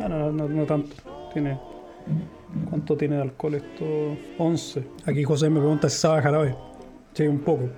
Ah, 0.00 0.08
no, 0.08 0.30
no, 0.32 0.64
tanto. 0.64 0.94
Tiene. 1.32 1.58
¿Cuánto 2.68 2.96
tiene 2.96 3.16
de 3.16 3.22
alcohol 3.22 3.54
esto? 3.54 3.84
11. 4.38 4.84
Aquí 5.06 5.24
José 5.24 5.48
me 5.50 5.60
pregunta 5.60 5.88
si 5.88 5.98
sabe 5.98 6.22
jarabe. 6.22 6.54
Sí, 7.14 7.26
un 7.26 7.40
poco. 7.40 7.68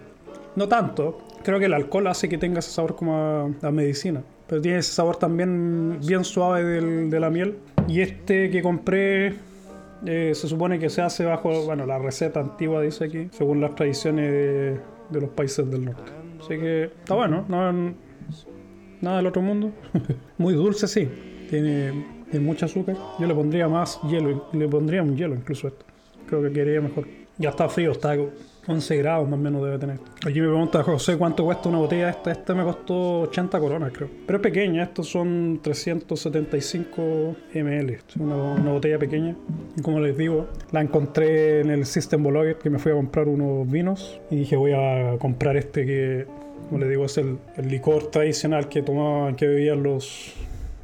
No 0.55 0.69
tanto. 0.69 1.19
Creo 1.43 1.59
que 1.59 1.67
el 1.67 1.75
alcohol 1.75 2.09
hace 2.09 2.29
que 2.29 2.39
tenga 2.39 2.59
ese 2.59 2.71
sabor 2.71 2.97
como 2.97 3.55
a, 3.63 3.71
medicina. 3.71 4.23
Pero 4.49 4.61
tiene 4.61 4.79
ese 4.79 4.93
sabor 4.93 5.17
también 5.17 5.99
bien 6.05 6.25
suave 6.25 6.65
de 6.65 7.21
la 7.21 7.31
miel. 7.31 7.59
Y 7.89 8.01
este 8.01 8.51
que 8.51 8.63
compré 8.63 9.35
eh, 10.05 10.33
se 10.35 10.49
supone 10.49 10.79
que 10.79 10.91
se 10.91 11.03
hace 11.03 11.25
bajo, 11.25 11.65
bueno, 11.65 11.87
la 11.87 11.99
receta 11.99 12.41
antigua 12.41 12.83
dice 12.83 13.05
aquí, 13.05 13.29
según 13.31 13.61
las 13.61 13.75
tradiciones 13.75 14.31
de, 15.11 15.21
los 15.21 15.31
países 15.31 15.69
del 15.71 15.87
norte. 15.87 16.13
Así 16.41 16.59
que 16.59 16.85
está 16.85 17.15
bueno, 17.15 17.45
no, 17.49 17.95
nada 19.01 19.17
del 19.17 19.27
otro 19.27 19.43
mundo. 19.43 19.73
Muy 20.39 20.55
dulce, 20.55 20.87
sí. 20.87 21.09
Tiene, 21.49 22.05
tiene 22.31 22.45
mucho 22.45 22.67
azúcar. 22.67 22.97
Yo 23.19 23.27
le 23.27 23.35
pondría 23.35 23.69
más 23.69 24.01
hielo, 24.03 24.49
le 24.53 24.69
pondría 24.69 25.03
un 25.03 25.17
hielo 25.17 25.35
incluso 25.35 25.69
esto. 25.69 25.87
Creo 26.27 26.43
que 26.43 26.53
quedaría 26.53 26.81
mejor. 26.81 27.07
Ya 27.39 27.51
está 27.51 27.69
frío, 27.69 27.93
está 27.93 28.17
11 28.69 28.97
grados 28.97 29.29
más 29.29 29.39
o 29.39 29.43
menos 29.43 29.63
debe 29.63 29.79
tener. 29.79 29.99
Aquí 30.27 30.41
me 30.41 30.49
pregunta 30.49 30.83
José 30.83 31.17
cuánto 31.17 31.45
cuesta 31.45 31.69
una 31.69 31.79
botella 31.79 32.11
esta. 32.11 32.33
Esta 32.33 32.55
me 32.55 32.65
costó 32.65 33.21
80 33.21 33.61
coronas, 33.61 33.93
creo. 33.93 34.09
Pero 34.27 34.39
es 34.39 34.43
pequeña, 34.43 34.85
estos 34.85 35.09
son 35.09 35.61
375 35.63 37.37
ml. 37.55 37.91
Es 37.91 38.17
una, 38.17 38.73
botella 38.73 38.99
pequeña. 38.99 39.37
Como 39.83 40.01
les 40.01 40.17
digo, 40.17 40.49
la 40.73 40.81
encontré 40.81 41.61
en 41.61 41.71
el 41.71 41.85
System 41.85 42.23
Bologet 42.23 42.59
que 42.59 42.71
me 42.71 42.79
fui 42.79 42.93
a 42.93 42.95
comprar 42.95 43.29
unos 43.29 43.71
vinos. 43.71 44.21
Y 44.31 44.37
dije, 44.37 44.57
voy 44.57 44.73
a 44.73 45.17
comprar 45.19 45.57
este 45.57 45.85
que, 45.85 46.27
como 46.69 46.81
les 46.81 46.89
digo, 46.89 47.05
es 47.05 47.19
el, 47.19 47.39
el 47.57 47.69
licor 47.69 48.11
tradicional 48.11 48.69
que 48.69 48.83
tomaban, 48.83 49.37
que 49.37 49.47
bebían 49.47 49.83
los 49.83 50.35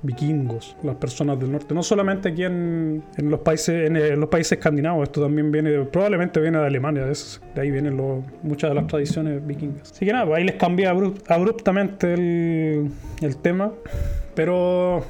vikingos, 0.02 0.76
las 0.82 0.96
personas 0.96 1.38
del 1.38 1.52
norte. 1.52 1.75
No 1.75 1.82
solamente 1.82 2.30
aquí 2.30 2.44
en, 2.44 3.02
los 3.16 3.40
países 3.40 3.87
en, 3.88 4.20
los 4.20 4.28
países 4.28 4.52
escandinavos, 4.52 5.04
esto 5.04 5.22
también 5.22 5.50
viene, 5.52 5.84
probablemente 5.84 6.40
viene 6.40 6.58
de 6.58 6.66
Alemania, 6.66 7.06
de, 7.06 7.61
ahí 7.61 7.70
vienen 7.70 7.96
muchas 8.42 8.70
de 8.70 8.75
las 8.75 8.87
tradiciones 8.87 9.46
vikingas. 9.46 9.92
Así 9.92 10.04
que 10.04 10.12
nada, 10.12 10.26
pues 10.26 10.38
ahí 10.38 10.44
les 10.44 10.56
cambié 10.56 10.87
abruptamente 10.87 12.14
el, 12.14 12.90
el 13.20 13.37
tema, 13.37 13.72
pero 14.34 15.04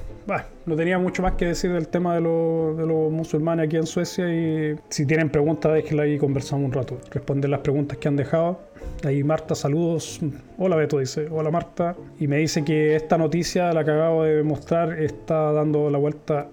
no 0.66 0.76
tenía 0.76 0.98
mucho 0.98 1.22
más 1.22 1.32
que 1.32 1.46
decir 1.46 1.72
del 1.72 1.88
tema 1.88 2.14
de, 2.14 2.20
los 2.20 3.12
musulmanes 3.12 3.66
aquí 3.66 3.76
en 3.76 3.86
Suecia 3.86 4.32
y 4.32 4.76
si 4.88 5.06
tienen 5.06 5.30
preguntas 5.30 5.72
déjenla 5.72 6.04
ahí 6.04 6.14
y 6.14 6.18
conversamos 6.18 6.66
un 6.66 6.72
rato. 6.72 6.98
Responder 7.10 7.50
las 7.50 7.60
preguntas 7.60 7.98
que 7.98 8.08
han 8.08 8.16
dejado. 8.16 8.60
Ahí 9.04 9.22
Marta, 9.24 9.54
saludos. 9.54 10.20
Hola 10.58 10.76
Beto, 10.76 10.98
dice. 10.98 11.26
Hola 11.30 11.50
Marta. 11.50 11.96
Y 12.18 12.28
me 12.28 12.38
dice 12.38 12.64
que 12.64 12.96
esta 12.96 13.18
noticia, 13.18 13.72
la 13.72 13.84
que 13.84 13.90
acabo 13.90 14.24
de 14.24 14.42
mostrar, 14.42 15.00
está 15.00 15.52
dando 15.52 15.90
la 15.90 15.98
vuelta 15.98 16.48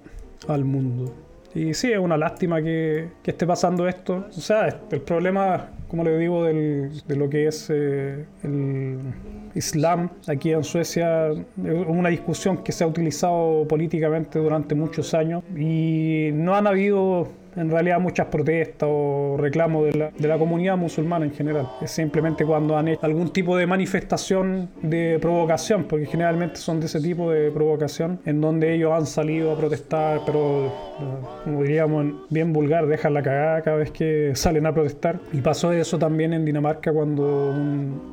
al 0.47 0.65
mundo. 0.65 1.13
Y 1.53 1.73
sí, 1.73 1.91
es 1.91 1.99
una 1.99 2.17
lástima 2.17 2.61
que, 2.61 3.09
que 3.23 3.31
esté 3.31 3.45
pasando 3.45 3.87
esto. 3.87 4.25
O 4.29 4.41
sea, 4.41 4.81
el 4.91 5.01
problema 5.01 5.69
como 5.89 6.03
le 6.03 6.17
digo, 6.17 6.43
de 6.43 7.15
lo 7.15 7.29
que 7.29 7.47
es 7.47 7.67
eh, 7.69 8.25
el 8.43 8.99
Islam 9.55 10.09
aquí 10.27 10.51
en 10.51 10.63
Suecia, 10.63 11.31
una 11.57 12.09
discusión 12.09 12.57
que 12.57 12.71
se 12.71 12.83
ha 12.83 12.87
utilizado 12.87 13.67
políticamente 13.67 14.37
durante 14.37 14.75
muchos 14.75 15.15
años 15.15 15.43
y 15.57 16.29
no 16.33 16.55
han 16.55 16.67
habido 16.67 17.27
en 17.55 17.69
realidad 17.69 17.99
muchas 17.99 18.27
protestas 18.27 18.89
o 18.91 19.35
reclamos 19.37 19.85
de 19.85 19.93
la, 19.93 20.11
de 20.17 20.27
la, 20.27 20.37
comunidad 20.37 20.77
musulmana 20.77 21.25
en 21.25 21.33
general. 21.33 21.67
Es 21.81 21.91
simplemente 21.91 22.45
cuando 22.45 22.77
han 22.77 22.87
hecho 22.87 23.05
algún 23.05 23.31
tipo 23.31 23.57
de 23.57 23.67
manifestación 23.67 24.69
de 24.81 25.17
provocación, 25.21 25.85
porque 25.85 26.05
generalmente 26.05 26.57
son 26.57 26.79
de 26.79 26.85
ese 26.85 26.99
tipo 27.01 27.31
de 27.31 27.51
provocación, 27.51 28.19
en 28.25 28.41
donde 28.41 28.73
ellos 28.73 28.91
han 28.93 29.05
salido 29.05 29.51
a 29.51 29.57
protestar, 29.57 30.21
pero 30.25 30.71
como 31.43 31.63
diríamos 31.63 32.05
bien 32.29 32.53
vulgar, 32.53 32.87
dejan 32.87 33.13
la 33.13 33.23
cagada 33.23 33.61
cada 33.61 33.77
vez 33.77 33.91
que 33.91 34.31
salen 34.35 34.65
a 34.65 34.73
protestar. 34.73 35.19
Y 35.33 35.41
pasó 35.41 35.71
eso 35.71 35.97
también 35.99 36.33
en 36.33 36.45
Dinamarca 36.45 36.91
cuando 36.91 37.53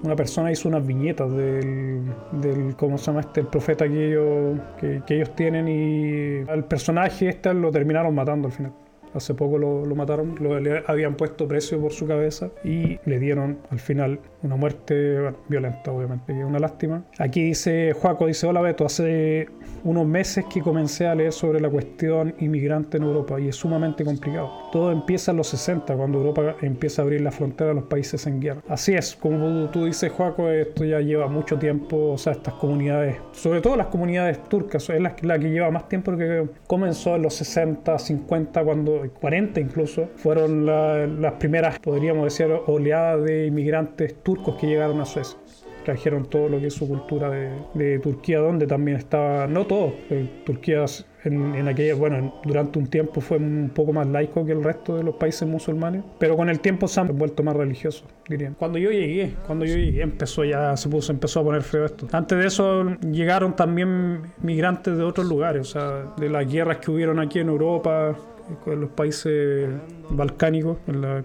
una 0.02 0.16
persona 0.16 0.50
hizo 0.50 0.68
unas 0.68 0.86
viñetas 0.86 1.30
del, 1.32 2.02
del, 2.32 2.76
¿cómo 2.76 2.98
se 2.98 3.06
llama 3.06 3.20
este? 3.20 3.40
El 3.40 3.46
profeta 3.46 3.88
que 3.88 4.08
ellos, 4.08 4.58
que, 4.80 5.02
que 5.06 5.16
ellos 5.16 5.34
tienen 5.34 5.68
y 5.68 6.50
al 6.50 6.64
personaje 6.64 7.28
este 7.28 7.54
lo 7.54 7.70
terminaron 7.70 8.14
matando 8.14 8.48
al 8.48 8.52
final. 8.52 8.72
Hace 9.14 9.34
poco 9.34 9.58
lo, 9.58 9.84
mataron, 9.94 10.36
lo, 10.40 10.58
le 10.60 10.82
habían 10.86 11.16
puesto 11.16 11.48
precio 11.48 11.80
por 11.80 11.92
su 11.92 12.06
cabeza 12.06 12.50
y 12.64 12.98
le 13.04 13.18
dieron 13.18 13.58
al 13.70 13.78
final 13.78 14.20
una 14.46 14.56
muerte 14.56 15.32
violenta, 15.48 15.92
obviamente, 15.92 16.32
que 16.32 16.40
es 16.40 16.46
una 16.46 16.58
lástima. 16.58 17.04
Aquí 17.18 17.42
dice 17.42 17.92
Juaco, 17.92 18.26
dice, 18.26 18.46
hola 18.46 18.60
Beto, 18.60 18.84
hace 18.84 19.48
unos 19.84 20.06
meses 20.06 20.44
que 20.52 20.60
comencé 20.60 21.06
a 21.06 21.14
leer 21.14 21.32
sobre 21.32 21.60
la 21.60 21.68
cuestión 21.68 22.34
inmigrante 22.38 22.96
en 22.96 23.04
Europa 23.04 23.38
y 23.40 23.48
es 23.48 23.56
sumamente 23.56 24.04
complicado. 24.04 24.50
Todo 24.72 24.90
empieza 24.90 25.30
en 25.30 25.36
los 25.38 25.48
60, 25.48 25.94
cuando 25.96 26.18
Europa 26.18 26.56
empieza 26.62 27.02
a 27.02 27.04
abrir 27.04 27.20
la 27.20 27.30
frontera 27.30 27.70
a 27.70 27.74
los 27.74 27.84
países 27.84 28.26
en 28.26 28.40
guerra. 28.40 28.62
Así 28.68 28.94
es, 28.94 29.16
como 29.16 29.68
tú 29.70 29.84
dices, 29.84 30.10
Juaco, 30.12 30.48
esto 30.48 30.84
ya 30.84 31.00
lleva 31.00 31.28
mucho 31.28 31.58
tiempo, 31.58 32.12
o 32.12 32.18
sea, 32.18 32.32
estas 32.32 32.54
comunidades, 32.54 33.16
sobre 33.32 33.60
todo 33.60 33.76
las 33.76 33.86
comunidades 33.88 34.42
turcas, 34.48 34.88
es 34.90 35.00
la, 35.00 35.14
la 35.22 35.38
que 35.38 35.50
lleva 35.50 35.70
más 35.70 35.88
tiempo 35.88 36.16
que 36.16 36.46
comenzó 36.66 37.16
en 37.16 37.22
los 37.22 37.34
60, 37.34 37.98
50, 37.98 38.64
cuando 38.64 39.02
40 39.20 39.60
incluso, 39.60 40.08
fueron 40.16 40.66
las 40.66 41.32
primeras, 41.34 41.78
podríamos 41.78 42.24
decir, 42.24 42.46
oleadas 42.66 43.24
de 43.24 43.46
inmigrantes 43.46 44.22
turcos 44.22 44.35
que 44.58 44.66
llegaron 44.66 45.00
a 45.00 45.04
Suecia 45.04 45.38
trajeron 45.86 46.24
todo 46.24 46.48
lo 46.48 46.58
que 46.58 46.66
es 46.66 46.74
su 46.74 46.88
cultura 46.88 47.30
de, 47.30 48.00
Turquía, 48.00 48.40
donde 48.40 48.66
también 48.66 48.96
estaba, 48.96 49.46
no 49.46 49.66
todo, 49.66 49.94
eh, 50.10 50.42
Turquía 50.44 50.84
en, 51.22 51.68
aquella, 51.68 51.94
bueno, 51.94 52.34
durante 52.44 52.80
un 52.80 52.88
tiempo 52.88 53.20
fue 53.20 53.36
un 53.36 53.70
poco 53.72 53.92
más 53.92 54.06
laico 54.08 54.44
que 54.44 54.50
el 54.50 54.64
resto 54.64 54.96
de 54.96 55.04
los 55.04 55.14
países 55.14 55.46
musulmanes, 55.46 56.02
pero 56.18 56.36
con 56.36 56.48
el 56.48 56.58
tiempo 56.58 56.88
se 56.88 56.98
han 56.98 57.16
vuelto 57.16 57.44
más 57.44 57.54
religiosos, 57.54 58.04
dirían. 58.28 58.54
Cuando 58.58 58.78
yo 58.78 58.90
llegué, 58.90 59.34
cuando 59.46 59.64
yo 59.64 59.76
llegué, 59.76 60.02
empezó 60.02 60.44
ya, 60.44 60.76
se 60.76 60.88
puso, 60.88 61.12
empezó 61.12 61.40
a 61.40 61.44
poner 61.44 61.62
feo 61.62 61.84
esto. 61.84 62.08
Antes 62.10 62.36
de 62.36 62.46
eso 62.48 62.96
llegaron 63.12 63.54
también 63.54 64.22
migrantes 64.42 64.96
de 64.96 65.04
otros 65.04 65.26
lugares, 65.26 65.68
o 65.68 65.70
sea, 65.70 66.14
de 66.16 66.28
las 66.28 66.50
guerras 66.50 66.78
que 66.78 66.90
hubieron 66.90 67.20
aquí 67.20 67.38
en 67.38 67.48
Europa, 67.48 68.16
con 68.64 68.80
los 68.80 68.90
países 68.90 69.68
balcánicos, 70.10 70.78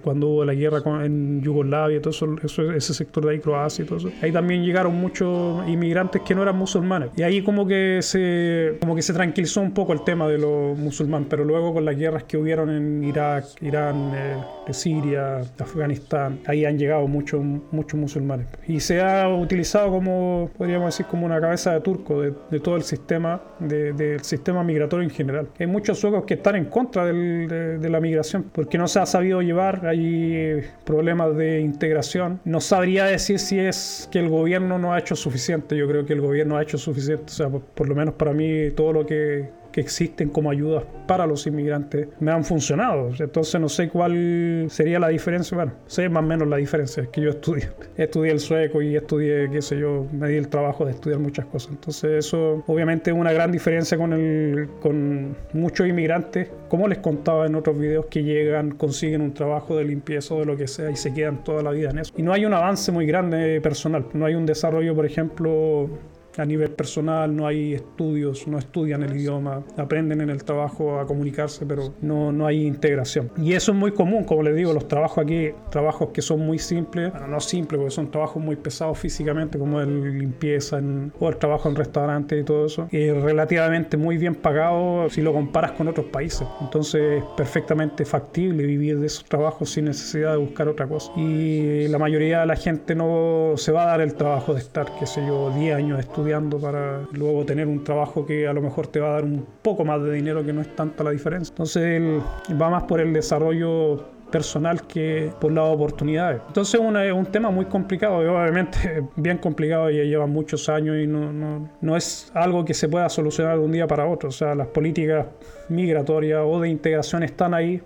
cuando 0.04 0.28
hubo 0.28 0.46
la 0.46 0.54
guerra 0.54 0.82
en 1.06 1.41
Yugoslavia, 1.41 2.02
todo 2.02 2.12
eso, 2.44 2.72
ese 2.72 2.94
sector 2.94 3.26
de 3.26 3.32
ahí, 3.32 3.39
Croacia 3.39 3.84
y 3.84 3.88
todo 3.88 3.98
eso. 3.98 4.12
Ahí 4.22 4.32
también 4.32 4.63
llegaron 4.63 4.96
muchos 4.96 5.67
inmigrantes 5.67 6.22
que 6.22 6.36
no 6.36 6.41
eran 6.44 6.58
musulmanes. 6.58 7.10
Y 7.15 7.24
ahí 7.24 7.41
como 7.41 7.65
que 7.65 8.00
se, 8.02 8.78
como 8.80 8.96
que 8.96 9.02
se 9.02 9.13
tranquilizó 9.13 9.62
un 9.62 9.74
poco 9.74 9.94
el 9.94 10.04
tema 10.04 10.28
de 10.28 10.38
los 10.38 10.78
musulmanes, 10.78 11.28
pero 11.30 11.44
luego 11.44 11.74
con 11.74 11.86
las 11.86 11.98
guerras 11.98 12.24
que 12.24 12.38
hubieron 12.38 12.70
en 12.70 13.04
Irak, 13.04 13.46
Irán, 13.62 14.12
eh, 14.15 14.74
Siria, 14.74 15.41
Afganistán, 15.60 16.39
ahí 16.46 16.65
han 16.65 16.78
llegado 16.78 17.08
muchos, 17.08 17.41
muchos 17.72 18.00
musulmanes. 18.00 18.48
Y 18.67 18.80
se 18.80 19.02
ha 19.02 19.28
utilizado 19.30 19.89
como, 19.89 20.50
podríamos 20.58 20.88
decir, 20.88 21.06
como 21.08 21.26
una 21.26 21.39
cabeza 21.41 21.74
de 21.74 21.82
turco 21.82 22.22
de, 22.22 22.60
todo 22.60 22.76
el 22.76 22.84
sistema, 22.84 23.41
del 23.60 24.22
sistema 24.22 24.63
migratorio 24.63 25.04
en 25.04 25.10
general. 25.10 25.50
Hay 25.60 25.67
muchos 25.67 26.00
suecos 26.00 26.24
que 26.26 26.36
están 26.36 26.56
en 26.56 26.65
contra 26.65 27.06
de, 27.06 27.78
de 27.78 27.89
la 27.89 28.00
migración, 28.00 28.46
porque 28.52 28.71
que 28.72 28.78
no 28.78 28.88
se 28.88 29.00
ha 29.00 29.06
sabido 29.06 29.42
llevar, 29.42 29.86
hay 29.86 30.62
problemas 30.86 31.36
de 31.36 31.60
integración. 31.60 32.40
No 32.46 32.62
sabría 32.62 33.06
decir 33.06 33.38
si 33.38 33.60
es 33.60 34.08
que 34.12 34.20
el 34.20 34.30
gobierno 34.30 34.80
no 34.80 34.94
ha 34.94 35.00
hecho 35.00 35.16
suficiente, 35.16 35.76
yo 35.76 35.88
creo 35.90 36.06
que 36.06 36.14
el 36.14 36.22
gobierno 36.22 36.58
ha 36.58 36.64
hecho 36.64 36.78
suficiente, 36.78 37.26
o 37.28 37.36
sea, 37.36 37.50
por 37.50 37.90
lo 37.90 37.96
menos 37.96 38.16
para 38.16 38.32
mí 38.34 38.72
todo 38.72 38.94
lo 38.94 39.06
que 39.06 39.50
que 39.72 39.82
existen 39.82 40.30
como 40.30 40.52
ayudas 40.52 40.84
para 41.08 41.26
los 41.26 41.46
inmigrantes 41.48 42.08
me 42.20 42.32
han 42.32 42.44
funcionado. 42.44 43.12
Entonces 43.20 43.60
no 43.60 43.70
sé 43.70 43.90
cuál 43.90 44.68
sería 44.70 45.00
la 45.00 45.10
diferencia. 45.10 45.56
Bueno, 45.56 45.74
sé 45.88 46.10
más 46.10 46.24
o 46.24 46.28
menos 46.28 46.48
la 46.48 46.58
diferencia. 46.58 47.04
Es 47.04 47.10
que 47.10 47.22
yo 47.22 47.30
estudié, 47.32 47.70
estudié 47.98 48.32
el 48.32 48.40
sueco 48.40 48.82
y 48.82 48.96
estudié, 48.96 49.50
qué 49.52 49.62
sé 49.62 49.80
yo, 49.80 50.08
me 50.12 50.30
di 50.30 50.38
el 50.38 50.48
trabajo 50.48 50.86
de 50.86 50.92
estudiar 50.92 51.20
muchas 51.20 51.46
cosas. 51.46 51.72
Entonces 51.72 52.26
eso 52.26 52.64
obviamente 52.68 53.12
es 53.12 53.18
una 53.18 53.32
gran 53.34 53.52
diferencia 53.52 53.98
con, 53.98 54.14
el, 54.14 54.70
con 54.82 55.36
muchos 55.54 55.88
inmigrantes. 55.88 56.50
Como 56.70 56.88
les 56.88 57.00
contaba 57.00 57.46
en 57.46 57.56
otros 57.56 57.78
videos 57.78 58.06
que 58.06 58.24
llegan, 58.24 58.72
consiguen 58.72 59.22
un 59.22 59.34
trabajo 59.34 59.76
de 59.76 59.84
limpieza 59.84 60.34
o 60.36 60.40
de 60.40 60.46
lo 60.46 60.56
que 60.56 60.68
sea 60.68 60.90
y 60.90 60.96
se 60.96 61.14
quedan 61.14 61.44
toda 61.44 61.62
la 61.62 61.72
vida 61.72 61.90
en 61.90 62.00
eso. 62.00 62.14
Y 62.16 62.24
no 62.24 62.34
hay 62.34 62.46
un 62.46 62.54
avance 62.54 62.92
muy 62.92 63.06
grande 63.06 63.60
personal. 63.62 64.06
No 64.14 64.26
hay 64.26 64.36
un 64.36 64.46
desarrollo, 64.46 64.96
por 64.96 65.06
ejemplo, 65.06 65.90
a 66.38 66.46
nivel 66.46 66.72
personal, 66.72 67.36
no 67.36 67.48
hay 67.48 67.74
estudios, 67.74 68.48
no 68.48 68.58
estudian 68.58 69.04
el 69.04 69.15
idioma, 69.15 69.63
aprenden 69.78 70.22
en 70.22 70.30
el 70.30 70.44
trabajo 70.44 71.00
a 71.00 71.06
comunicarse, 71.06 71.65
pero 71.65 71.94
no, 72.02 72.32
no 72.32 72.46
hay 72.46 72.65
integración. 72.65 73.32
Y 73.38 73.54
eso 73.54 73.72
es 73.72 73.78
muy 73.78 73.91
común, 73.91 74.24
como 74.24 74.44
les 74.44 74.56
digo, 74.56 74.74
los 74.74 74.88
trabajos 74.88 75.24
aquí, 75.24 75.50
trabajos 75.70 76.10
que 76.13 76.22
son 76.22 76.39
muy 76.39 76.60
simples, 76.60 77.12
bueno, 77.12 77.28
no 77.28 77.39
simples, 77.39 77.80
porque 77.80 77.91
son 77.91 78.12
trabajos 78.12 78.41
muy 78.41 78.56
pesados 78.56 78.98
físicamente, 78.98 79.60
como 79.60 79.82
el 79.82 80.20
limpieza 80.20 80.80
en, 80.80 81.12
o 81.20 81.30
el 81.30 81.38
trabajo 81.38 81.70
en 81.70 81.76
restaurantes 81.76 82.39
y 82.39 82.44
todo 82.44 82.65
eso, 82.65 82.88
y 82.91 83.10
relativamente 83.12 83.98
muy 83.98 84.17
bien 84.17 84.36
pagado 84.36 85.10
si 85.10 85.22
lo 85.22 85.34
comparas 85.34 85.72
con 85.74 85.88
otros 85.88 86.08
países. 86.08 86.48
Entonces 86.62 87.20
es 87.20 87.24
perfectamente 87.36 88.06
factible 88.06 88.65
vivir 88.65 89.00
de 89.00 89.08
esos 89.08 89.26
trabajos 89.26 89.72
sin 89.72 89.86
necesidad 89.86 90.32
de 90.32 90.38
buscar 90.38 90.67
otra 90.67 90.88
cosa. 90.88 91.12
Y 91.15 91.88
la 91.88 91.98
mayoría 91.98 92.41
de 92.41 92.46
la 92.46 92.56
gente 92.56 92.96
no 92.96 93.54
se 93.58 93.72
va 93.72 93.84
a 93.84 93.88
dar 93.88 94.02
el 94.02 94.13
trabajo 94.13 94.54
de 94.54 94.60
estar, 94.60 94.88
qué 95.00 95.06
sé 95.06 95.26
yo, 95.26 95.52
10 95.52 95.76
años 95.76 96.00
estudiando 96.00 96.21
estudiando 96.22 96.60
para 96.60 97.02
luego 97.14 97.44
tener 97.46 97.68
un 97.68 97.84
trabajo 97.84 98.26
que 98.26 98.48
a 98.48 98.54
lo 98.54 98.62
mejor 98.62 98.88
te 98.88 99.00
va 99.00 99.10
a 99.10 99.12
dar 99.14 99.24
un 99.24 99.46
poco 99.62 99.84
más 99.84 100.02
de 100.04 100.14
dinero, 100.14 100.46
que 100.46 100.54
no 100.54 100.62
es 100.62 100.76
tanta 100.76 101.04
la 101.04 101.12
diferencia. 101.12 101.52
Entonces 101.52 101.84
él 101.84 102.22
va 102.62 102.70
más 102.70 102.84
por 102.84 103.02
el 103.02 103.12
desarrollo 103.12 104.06
personal 104.32 104.88
que 104.88 105.32
por 105.42 105.52
las 105.52 105.66
oportunidades. 105.66 106.42
Entonces 106.48 106.80
es 106.80 107.14
un 107.14 107.26
tema 107.26 107.52
muy 107.52 107.66
complicado, 107.66 108.18
obviamente 108.18 109.04
bien 109.16 109.38
complicado, 109.38 109.90
ya 109.90 110.04
lleva 110.04 110.26
muchos 110.26 110.70
años 110.70 110.98
y 111.04 111.08
no, 111.08 111.34
no, 111.34 111.70
no, 111.82 111.98
es 111.98 112.32
algo 112.34 112.64
que 112.64 112.74
se 112.74 112.88
pueda 112.88 113.10
solucionar 113.10 113.58
de 113.58 113.66
un 113.66 113.72
día 113.72 113.88
para 113.88 114.08
otro. 114.08 114.30
O 114.30 114.32
sea, 114.32 114.56
las 114.56 114.68
políticas 114.68 115.26
migratorias 115.70 116.42
o 116.46 116.60
de 116.62 116.70
integración 116.70 117.24
están 117.24 117.54
ahí 117.54 117.82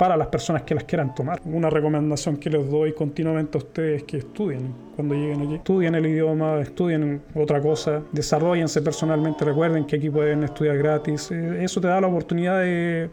para 0.00 0.16
las 0.16 0.28
personas 0.28 0.62
que 0.62 0.74
las 0.74 0.84
quieran 0.84 1.14
tomar. 1.14 1.42
Una 1.44 1.68
recomendación 1.68 2.38
que 2.38 2.48
les 2.48 2.70
doy 2.70 2.94
continuamente 2.94 3.58
a 3.58 3.60
ustedes 3.60 3.98
es 3.98 4.04
que 4.04 4.16
estudien 4.16 4.74
cuando 4.96 5.14
lleguen 5.14 5.42
aquí. 5.42 5.54
Estudien 5.56 5.94
el 5.94 6.06
idioma, 6.06 6.58
estudien 6.58 7.20
otra 7.34 7.60
cosa, 7.60 8.00
desarrollense 8.10 8.80
personalmente. 8.80 9.44
Recuerden 9.44 9.84
que 9.84 9.96
aquí 9.96 10.08
pueden 10.08 10.42
estudiar 10.42 10.78
gratis. 10.78 11.30
Eh, 11.30 11.62
eso 11.62 11.82
te 11.82 11.88
da 11.88 12.00
la 12.00 12.06
oportunidad 12.06 12.60
de 12.60 13.10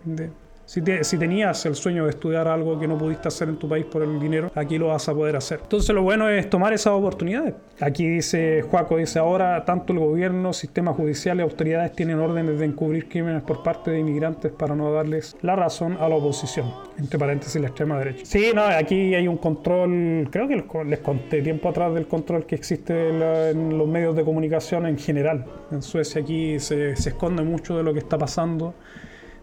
si, 0.67 0.81
tenías 0.81 1.65
el 1.65 1.75
sueño 1.75 2.03
de 2.03 2.09
estudiar 2.09 2.45
algo 2.49 2.77
que 2.77 2.89
no 2.89 2.97
pudiste 2.97 3.29
hacer 3.29 3.47
en 3.47 3.55
tu 3.55 3.69
país 3.69 3.85
por 3.85 4.03
el 4.03 4.19
dinero, 4.19 4.51
aquí 4.53 4.77
lo 4.77 4.87
vas 4.87 5.07
a 5.07 5.13
poder 5.13 5.37
hacer. 5.37 5.61
Entonces 5.63 5.95
lo 5.95 6.03
bueno 6.03 6.27
es 6.27 6.49
tomar 6.49 6.73
esas 6.73 6.91
oportunidades. 6.91 7.53
Aquí 7.79 8.05
dice, 8.05 8.63
Juaco 8.63 8.97
dice, 8.97 9.17
ahora 9.17 9.63
tanto 9.63 9.93
el 9.93 9.99
gobierno, 9.99 10.51
sistema 10.51 10.91
judicial 10.91 11.37
y 11.37 11.41
autoridades 11.41 11.93
tienen 11.93 12.19
órdenes 12.19 12.59
de 12.59 12.65
encubrir 12.65 13.07
crímenes 13.07 13.43
por 13.43 13.63
parte 13.63 13.91
de 13.91 13.99
inmigrantes 13.99 14.51
para 14.51 14.75
no 14.75 14.91
darles 14.91 15.37
la 15.41 15.55
razón 15.55 15.95
a 16.01 16.09
la 16.09 16.15
oposición. 16.15 16.69
Entre 16.97 17.17
paréntesis, 17.17 17.61
la 17.61 17.67
extrema 17.67 17.97
derecha. 17.99 18.25
Sí, 18.25 18.51
no, 18.53 18.63
aquí 18.63 19.15
hay 19.15 19.25
un 19.25 19.37
control, 19.37 20.27
creo 20.29 20.49
que 20.49 20.65
les 20.83 20.99
conté 20.99 21.41
tiempo 21.43 21.69
atrás 21.69 21.93
del 21.93 22.07
control 22.07 22.45
que 22.45 22.55
existe 22.55 23.51
en 23.51 23.77
los 23.77 23.87
medios 23.87 24.17
de 24.17 24.25
comunicación 24.25 24.85
en 24.85 24.97
general. 24.97 25.45
En 25.71 25.81
Suecia 25.81 26.21
aquí 26.21 26.59
se, 26.59 26.97
se 26.97 27.09
esconde 27.09 27.41
mucho 27.43 27.77
de 27.77 27.83
lo 27.83 27.93
que 27.93 27.99
está 27.99 28.17
pasando 28.17 28.73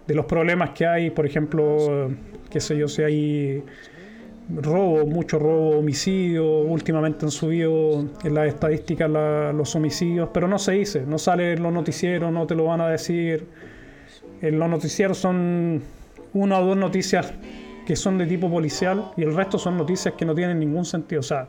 de 0.07 0.15
los 0.15 0.27
problemas 0.27 0.71
que 0.71 0.87
hay, 0.87 1.11
por 1.11 1.27
ejemplo, 1.27 2.11
qué 2.51 2.61
sé 2.61 2.77
yo, 2.77 2.89
si 2.89 3.03
hay 3.03 3.63
robo, 4.49 5.07
mucho 5.07 5.39
robo, 5.39 5.79
homicidio, 5.79 6.59
últimamente 6.59 7.25
han 7.25 7.31
subido 7.31 8.05
en 8.23 8.35
las 8.35 8.49
estadísticas 8.49 9.11
los 9.11 9.75
homicidios, 9.75 10.29
pero 10.33 10.49
no 10.49 10.59
se 10.59 10.73
dice, 10.73 11.05
no 11.07 11.19
sale 11.19 11.53
en 11.53 11.63
los 11.63 11.73
noticieros, 11.73 12.33
no 12.33 12.47
te 12.47 12.55
lo 12.55 12.65
van 12.65 12.81
a 12.81 12.89
decir. 12.89 13.47
En 14.43 14.59
los 14.59 14.69
noticieros 14.69 15.19
son 15.19 15.83
una 16.35 16.59
o 16.59 16.67
dos 16.67 16.77
noticias 16.77 17.33
que 17.87 17.97
son 17.97 18.19
de 18.19 18.27
tipo 18.27 18.51
policial 18.51 19.13
y 19.17 19.23
el 19.23 19.35
resto 19.35 19.59
son 19.59 19.77
noticias 19.77 20.15
que 20.15 20.25
no 20.25 20.35
tienen 20.35 20.59
ningún 20.59 20.85
sentido. 20.85 21.21
O 21.21 21.25
sea, 21.25 21.49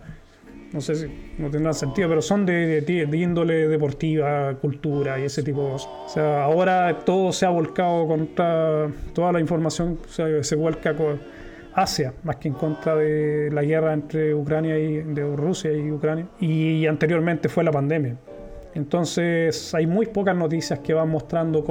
no 0.76 0.82
sé 0.82 0.96
si 0.96 1.08
no 1.38 1.50
tendrán 1.50 1.74
sentido, 1.74 2.10
pero 2.10 2.22
son 2.22 2.46
de, 2.46 2.82
de, 2.82 3.18
índole 3.18 3.70
deportiva, 3.70 4.54
cultura 4.56 5.18
y 5.18 5.24
ese 5.24 5.42
tipo 5.42 5.64
de 5.64 5.72
cosas. 5.72 5.90
O 6.06 6.10
sea, 6.10 6.44
ahora 6.44 7.00
todo 7.06 7.32
se 7.32 7.46
ha 7.46 7.50
volcado 7.50 8.06
contra, 8.06 8.90
toda 9.14 9.32
la 9.32 9.40
información 9.40 9.98
se 10.08 10.56
vuelca 10.56 10.94
hacia, 11.76 12.14
más 12.24 12.36
que 12.36 12.50
en 12.50 12.56
contra 12.56 12.94
de 12.98 13.50
la 13.54 13.64
guerra 13.64 13.94
entre 13.94 14.36
Ucrania 14.36 14.78
y 14.78 15.02
de 15.02 15.36
Rusia 15.36 15.72
y 15.72 15.90
Ucrania. 15.90 16.28
Y, 16.42 16.86
anteriormente 16.88 17.48
fue 17.48 17.64
la 17.64 17.72
pandemia. 17.72 18.18
Entonces 18.74 19.74
hay 19.74 19.88
muy 19.88 20.08
pocas 20.08 20.36
noticias 20.36 20.80
que 20.80 20.94
van 20.94 21.08
mostrando 21.08 21.64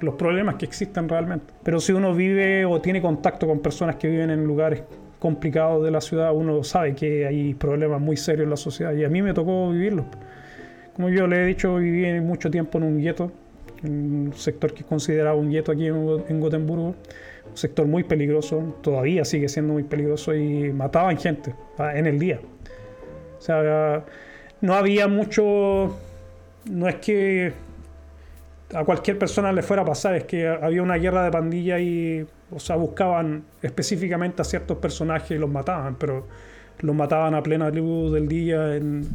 los 0.00 0.14
problemas 0.14 0.54
que 0.54 0.64
existen 0.64 1.08
realmente. 1.08 1.52
Pero 1.64 1.80
si 1.80 1.92
uno 1.92 2.14
vive 2.14 2.64
o 2.64 2.80
tiene 2.80 3.02
contacto 3.02 3.48
con 3.48 3.58
personas 3.58 3.96
que 3.96 4.06
viven 4.06 4.30
en 4.30 4.44
lugares 4.44 4.84
complicado 5.20 5.82
de 5.82 5.92
la 5.92 6.00
ciudad, 6.00 6.34
uno 6.34 6.64
sabe 6.64 6.94
que 6.94 7.26
hay 7.26 7.54
problemas 7.54 8.00
muy 8.00 8.16
serios 8.16 8.44
en 8.44 8.50
la 8.50 8.56
sociedad 8.56 8.92
y 8.94 9.04
a 9.04 9.08
mí 9.08 9.22
me 9.22 9.32
tocó 9.32 9.70
vivirlos. 9.70 10.06
Como 10.94 11.10
yo 11.10 11.26
le 11.28 11.42
he 11.42 11.46
dicho, 11.46 11.76
viví 11.76 12.20
mucho 12.20 12.50
tiempo 12.50 12.78
en 12.78 12.84
un 12.84 12.98
gueto, 12.98 13.30
un 13.84 14.32
sector 14.34 14.72
que 14.72 14.80
es 14.80 14.86
considerado 14.86 15.36
un 15.36 15.50
gueto 15.50 15.72
aquí 15.72 15.86
en, 15.86 16.40
Gotemburgo, 16.40 16.94
un 17.48 17.56
sector 17.56 17.86
muy 17.86 18.02
peligroso, 18.02 18.76
todavía 18.82 19.24
sigue 19.24 19.48
siendo 19.48 19.74
muy 19.74 19.84
peligroso 19.84 20.34
y 20.34 20.72
mataban 20.72 21.16
gente 21.18 21.54
ah, 21.78 21.96
en 21.96 22.06
el 22.06 22.18
día. 22.18 22.40
O 23.38 23.42
sea, 23.42 24.04
no 24.62 24.74
había 24.74 25.06
mucho, 25.06 25.96
no 26.64 26.88
es 26.88 26.96
que 26.96 27.52
a 28.74 28.84
cualquier 28.84 29.18
persona 29.18 29.52
le 29.52 29.62
fuera 29.62 29.82
a 29.82 29.86
pasar, 29.86 30.14
es 30.14 30.24
que 30.24 30.48
había 30.48 30.82
una 30.82 30.96
guerra 30.96 31.24
de 31.24 31.30
pandilla 31.30 31.78
y 31.78 32.26
o 32.52 32.58
sea, 32.58 32.76
buscaban 32.76 33.44
específicamente 33.62 34.42
a 34.42 34.44
ciertos 34.44 34.78
personajes 34.78 35.32
y 35.32 35.38
los 35.38 35.50
mataban, 35.50 35.96
pero 35.96 36.26
los 36.80 36.94
mataban 36.96 37.34
a 37.34 37.42
plena 37.42 37.70
luz 37.70 38.12
del 38.12 38.28
día. 38.28 38.76
En, 38.76 39.08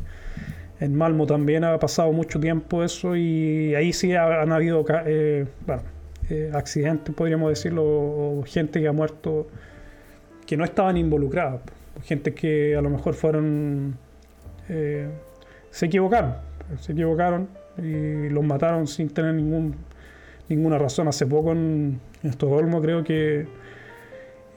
Malmo 0.94 1.26
también 1.26 1.64
ha 1.64 1.80
pasado 1.80 2.12
mucho 2.12 2.40
tiempo 2.40 2.84
eso 2.84 3.16
y 3.16 3.74
ahí 3.76 3.94
sí 3.94 4.14
han 4.14 4.52
habido 4.52 4.86
eh, 5.06 5.46
eh, 6.30 6.52
accidentes, 6.54 7.16
podríamos 7.16 7.50
decirlo, 7.50 7.84
o 7.84 8.44
gente 8.46 8.82
que 8.82 8.88
ha 8.88 8.92
muerto 8.92 9.48
que 10.46 10.58
no 10.58 10.64
estaban 10.66 10.98
involucrados, 10.98 11.62
gente 12.04 12.34
que 12.34 12.76
a 12.76 12.82
lo 12.82 12.90
mejor 12.90 13.14
fueron... 13.14 13.98
Eh, 14.70 15.08
se 15.72 15.88
equivocaron, 15.88 16.36
se 16.80 16.92
equivocaron 16.92 17.48
y 17.78 18.30
los 18.30 18.44
mataron 18.44 18.86
sin 18.86 19.10
tener 19.10 19.34
ningún 19.34 19.76
ninguna 20.50 20.78
razón. 20.78 21.08
Hace 21.08 21.26
poco 21.26 21.52
en, 21.52 22.00
Estocolmo 22.24 22.82
creo 22.82 23.04
que 23.04 23.48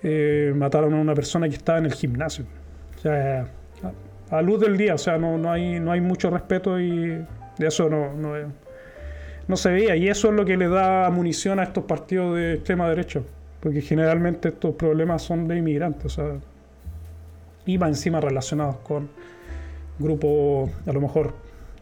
eh, 0.02 0.52
mataron 0.56 0.94
a 0.94 1.00
una 1.00 1.14
persona 1.14 1.48
que 1.48 1.56
estaba 1.56 1.78
en 1.78 1.86
el 1.86 1.92
gimnasio. 1.92 2.44
O 2.96 3.00
sea, 3.00 3.46
a, 4.30 4.42
luz 4.42 4.60
del 4.60 4.76
día, 4.76 4.94
o 4.94 4.98
sea, 4.98 5.18
no, 5.18 5.38
no, 5.38 5.52
hay, 5.52 5.80
no 5.80 5.92
hay 5.92 6.00
mucho 6.00 6.30
respeto 6.30 6.80
y 6.80 7.08
de 7.58 7.66
eso 7.66 7.88
no, 7.88 8.14
no, 8.14 8.34
no 9.46 9.56
se 9.56 9.70
veía. 9.70 9.96
Y 9.96 10.08
eso 10.08 10.28
es 10.28 10.34
lo 10.34 10.44
que 10.44 10.56
le 10.56 10.68
da 10.68 11.10
munición 11.10 11.58
a 11.58 11.64
estos 11.64 11.84
partidos 11.84 12.36
de 12.36 12.54
extrema 12.54 12.88
derecha, 12.88 13.20
porque 13.60 13.80
generalmente 13.80 14.48
estos 14.48 14.74
problemas 14.74 15.22
son 15.22 15.48
de 15.48 15.56
inmigrantes, 15.56 16.06
o 16.06 16.08
sea, 16.08 16.40
y 17.66 17.74
encima 17.74 18.20
relacionados 18.20 18.76
con 18.76 19.10
grupos, 19.98 20.70
a 20.86 20.92
lo 20.92 21.00
mejor, 21.00 21.34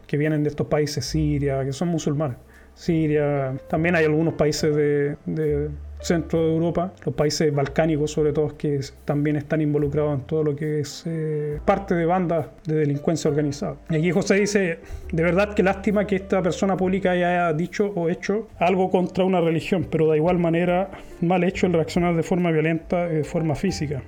que 0.05 0.17
vienen 0.17 0.43
de 0.43 0.49
estos 0.49 0.67
países, 0.67 1.05
Siria, 1.05 1.63
que 1.63 1.71
son 1.71 1.87
musulmanes. 1.87 2.37
Siria, 2.77 3.55
también 3.67 3.95
hay 3.95 4.05
algunos 4.05 4.35
países 4.35 4.75
de, 4.75 5.69
centro 5.99 6.39
de 6.39 6.53
Europa, 6.53 6.93
los 7.03 7.15
países 7.15 7.51
balcánicos 7.51 8.11
sobre 8.11 8.33
todo, 8.33 8.55
que 8.55 8.79
también 9.03 9.35
están 9.35 9.61
involucrados 9.61 10.19
en 10.19 10.25
todo 10.27 10.43
lo 10.43 10.55
que 10.55 10.81
es 10.81 11.03
eh, 11.07 11.59
parte 11.65 11.95
de 11.95 12.05
bandas 12.05 12.45
de 12.65 12.75
delincuencia 12.75 13.31
organizada. 13.31 13.77
Y 13.89 13.95
aquí 13.95 14.11
José 14.11 14.35
dice, 14.35 14.77
de 15.11 15.23
verdad 15.23 15.55
que 15.55 15.63
lástima 15.63 16.05
que 16.05 16.17
esta 16.17 16.43
persona 16.43 16.77
pública 16.77 17.11
haya 17.11 17.51
dicho 17.51 17.91
o 17.95 18.09
hecho 18.09 18.47
algo 18.59 18.91
contra 18.91 19.23
una 19.23 19.41
religión, 19.41 19.87
pero 19.89 20.11
de 20.11 20.17
igual 20.17 20.37
manera 20.37 20.91
mal 21.19 21.43
hecho 21.43 21.65
el 21.65 21.73
reaccionar 21.73 22.15
de 22.15 22.21
forma 22.21 22.51
violenta 22.51 23.09
y 23.11 23.15
de 23.15 23.23
forma 23.23 23.55
física. 23.55 24.03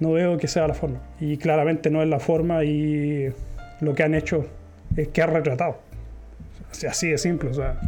No 0.00 0.10
veo 0.10 0.36
que 0.38 0.48
sea 0.48 0.66
la 0.66 0.74
forma. 0.74 0.98
Y 1.20 1.36
claramente 1.36 1.88
no 1.88 2.02
es 2.02 2.08
la 2.08 2.18
forma 2.18 2.64
y 2.64 3.32
lo 3.80 3.94
que 3.94 4.02
han 4.02 4.14
hecho 4.14 4.44
es 4.96 5.06
que 5.08 5.22
ha 5.22 5.26
retratado 5.26 5.91
así 6.88 7.10
de 7.10 7.18
simple, 7.18 7.50
o 7.50 7.54
sea, 7.54 7.78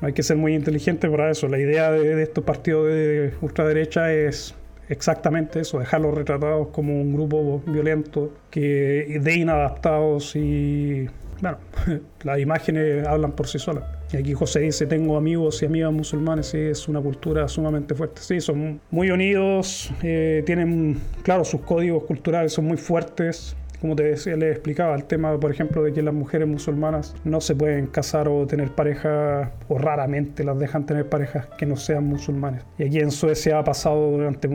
no 0.00 0.06
hay 0.06 0.12
que 0.12 0.22
ser 0.22 0.36
muy 0.36 0.54
inteligente 0.54 1.08
para 1.08 1.30
eso. 1.30 1.48
La 1.48 1.58
idea 1.58 1.90
de, 1.90 2.22
estos 2.22 2.44
partidos 2.44 2.88
de 2.88 3.34
ultraderecha 3.40 4.12
es 4.12 4.54
exactamente 4.88 5.60
eso, 5.60 5.78
dejarlos 5.78 6.14
retratados 6.14 6.68
como 6.68 7.00
un 7.00 7.12
grupo 7.12 7.62
violento, 7.66 8.32
que 8.50 9.18
de 9.20 9.34
inadaptados 9.34 10.34
y 10.36 11.08
bueno, 11.40 11.58
las 12.22 12.38
imágenes 12.38 13.06
hablan 13.06 13.32
por 13.32 13.46
sí 13.46 13.58
solas. 13.58 13.84
Y 14.12 14.16
aquí 14.16 14.32
José 14.32 14.60
dice, 14.60 14.86
tengo 14.86 15.16
amigos 15.16 15.62
y 15.62 15.66
amigas 15.66 15.92
musulmanes, 15.92 16.54
y 16.54 16.58
es 16.58 16.88
una 16.88 17.00
cultura 17.00 17.46
sumamente 17.48 17.94
fuerte. 17.94 18.22
Sí, 18.22 18.40
son 18.40 18.80
muy 18.90 19.10
unidos, 19.10 19.92
eh, 20.02 20.42
tienen, 20.46 20.98
claro, 21.22 21.44
sus 21.44 21.60
códigos 21.60 22.04
culturales 22.04 22.52
son 22.52 22.64
muy 22.64 22.78
fuertes, 22.78 23.56
como 23.80 23.94
te 23.94 24.02
decía, 24.04 24.36
les 24.36 24.52
explicaba, 24.52 24.94
el 24.94 25.04
tema, 25.04 25.38
por 25.38 25.50
ejemplo, 25.50 25.82
de 25.82 25.92
que 25.92 26.02
las 26.02 26.14
mujeres 26.14 26.48
musulmanas 26.48 27.14
no 27.24 27.40
se 27.40 27.54
pueden 27.54 27.86
casar 27.86 28.28
o 28.28 28.46
tener 28.46 28.70
parejas, 28.70 29.50
o 29.68 29.78
raramente 29.78 30.44
las 30.44 30.58
dejan 30.58 30.86
tener 30.86 31.08
parejas 31.08 31.46
que 31.58 31.66
no 31.66 31.76
sean 31.76 32.04
musulmanes. 32.04 32.64
Y 32.78 32.84
aquí 32.84 32.98
en 32.98 33.10
Suecia 33.10 33.58
ha 33.58 33.64
pasado 33.64 34.10
durante 34.10 34.48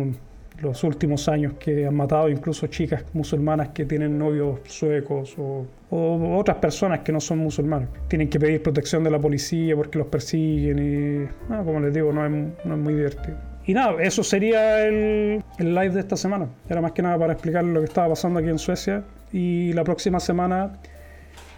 los 0.62 0.84
últimos 0.84 1.28
años 1.28 1.54
que 1.60 1.86
han 1.86 1.96
matado 1.96 2.30
incluso 2.30 2.68
chicas 2.68 3.04
musulmanas 3.14 3.70
que 3.70 3.86
tienen 3.86 4.18
novios 4.18 4.60
suecos 4.66 5.36
o, 5.38 5.66
otras 5.92 6.58
personas 6.58 7.02
que 7.02 7.12
no 7.12 7.20
son 7.20 7.38
musulmanes. 7.38 7.88
Tienen 8.08 8.28
que 8.28 8.40
pedir 8.40 8.64
protección 8.64 9.04
de 9.04 9.12
la 9.12 9.20
policía 9.20 9.76
porque 9.76 10.00
los 10.00 10.08
persiguen 10.08 10.80
y, 10.80 11.54
como 11.64 11.80
les 11.82 11.94
digo, 11.94 12.12
no 12.12 12.26
es, 12.26 12.32
no 12.66 12.74
es 12.74 12.80
muy 12.80 12.96
divertido. 12.96 13.38
Y 13.66 13.74
nada, 13.74 14.02
eso 14.02 14.24
sería 14.24 14.86
el, 14.86 15.44
el, 15.60 15.76
live 15.76 15.92
de 15.92 16.00
esta 16.00 16.18
semana. 16.18 16.48
Era 16.68 16.82
más 16.82 16.92
que 16.92 17.02
nada 17.02 17.18
para 17.18 17.34
explicar 17.34 17.64
lo 17.64 17.80
que 17.80 17.86
estaba 17.86 18.10
pasando 18.10 18.40
aquí 18.40 18.50
en 18.50 18.58
Suecia. 18.58 19.04
Y 19.34 19.74
la 19.74 19.84
próxima 19.84 20.22
semana 20.22 20.80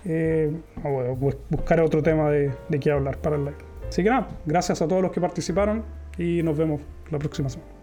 eh, 0.05 0.51
buscaré 1.49 1.81
otro 1.83 2.01
tema 2.01 2.31
de, 2.31 2.51
de 2.69 2.79
qué 2.79 2.91
hablar 2.91 3.17
para 3.17 3.35
el 3.35 3.45
live. 3.45 3.57
Así 3.87 4.03
que 4.03 4.09
nada, 4.09 4.27
gracias 4.45 4.81
a 4.81 4.87
todos 4.87 5.01
los 5.01 5.11
que 5.11 5.21
participaron 5.21 5.83
y 6.17 6.41
nos 6.41 6.57
vemos 6.57 6.81
la 7.11 7.19
próxima 7.19 7.49
semana. 7.49 7.74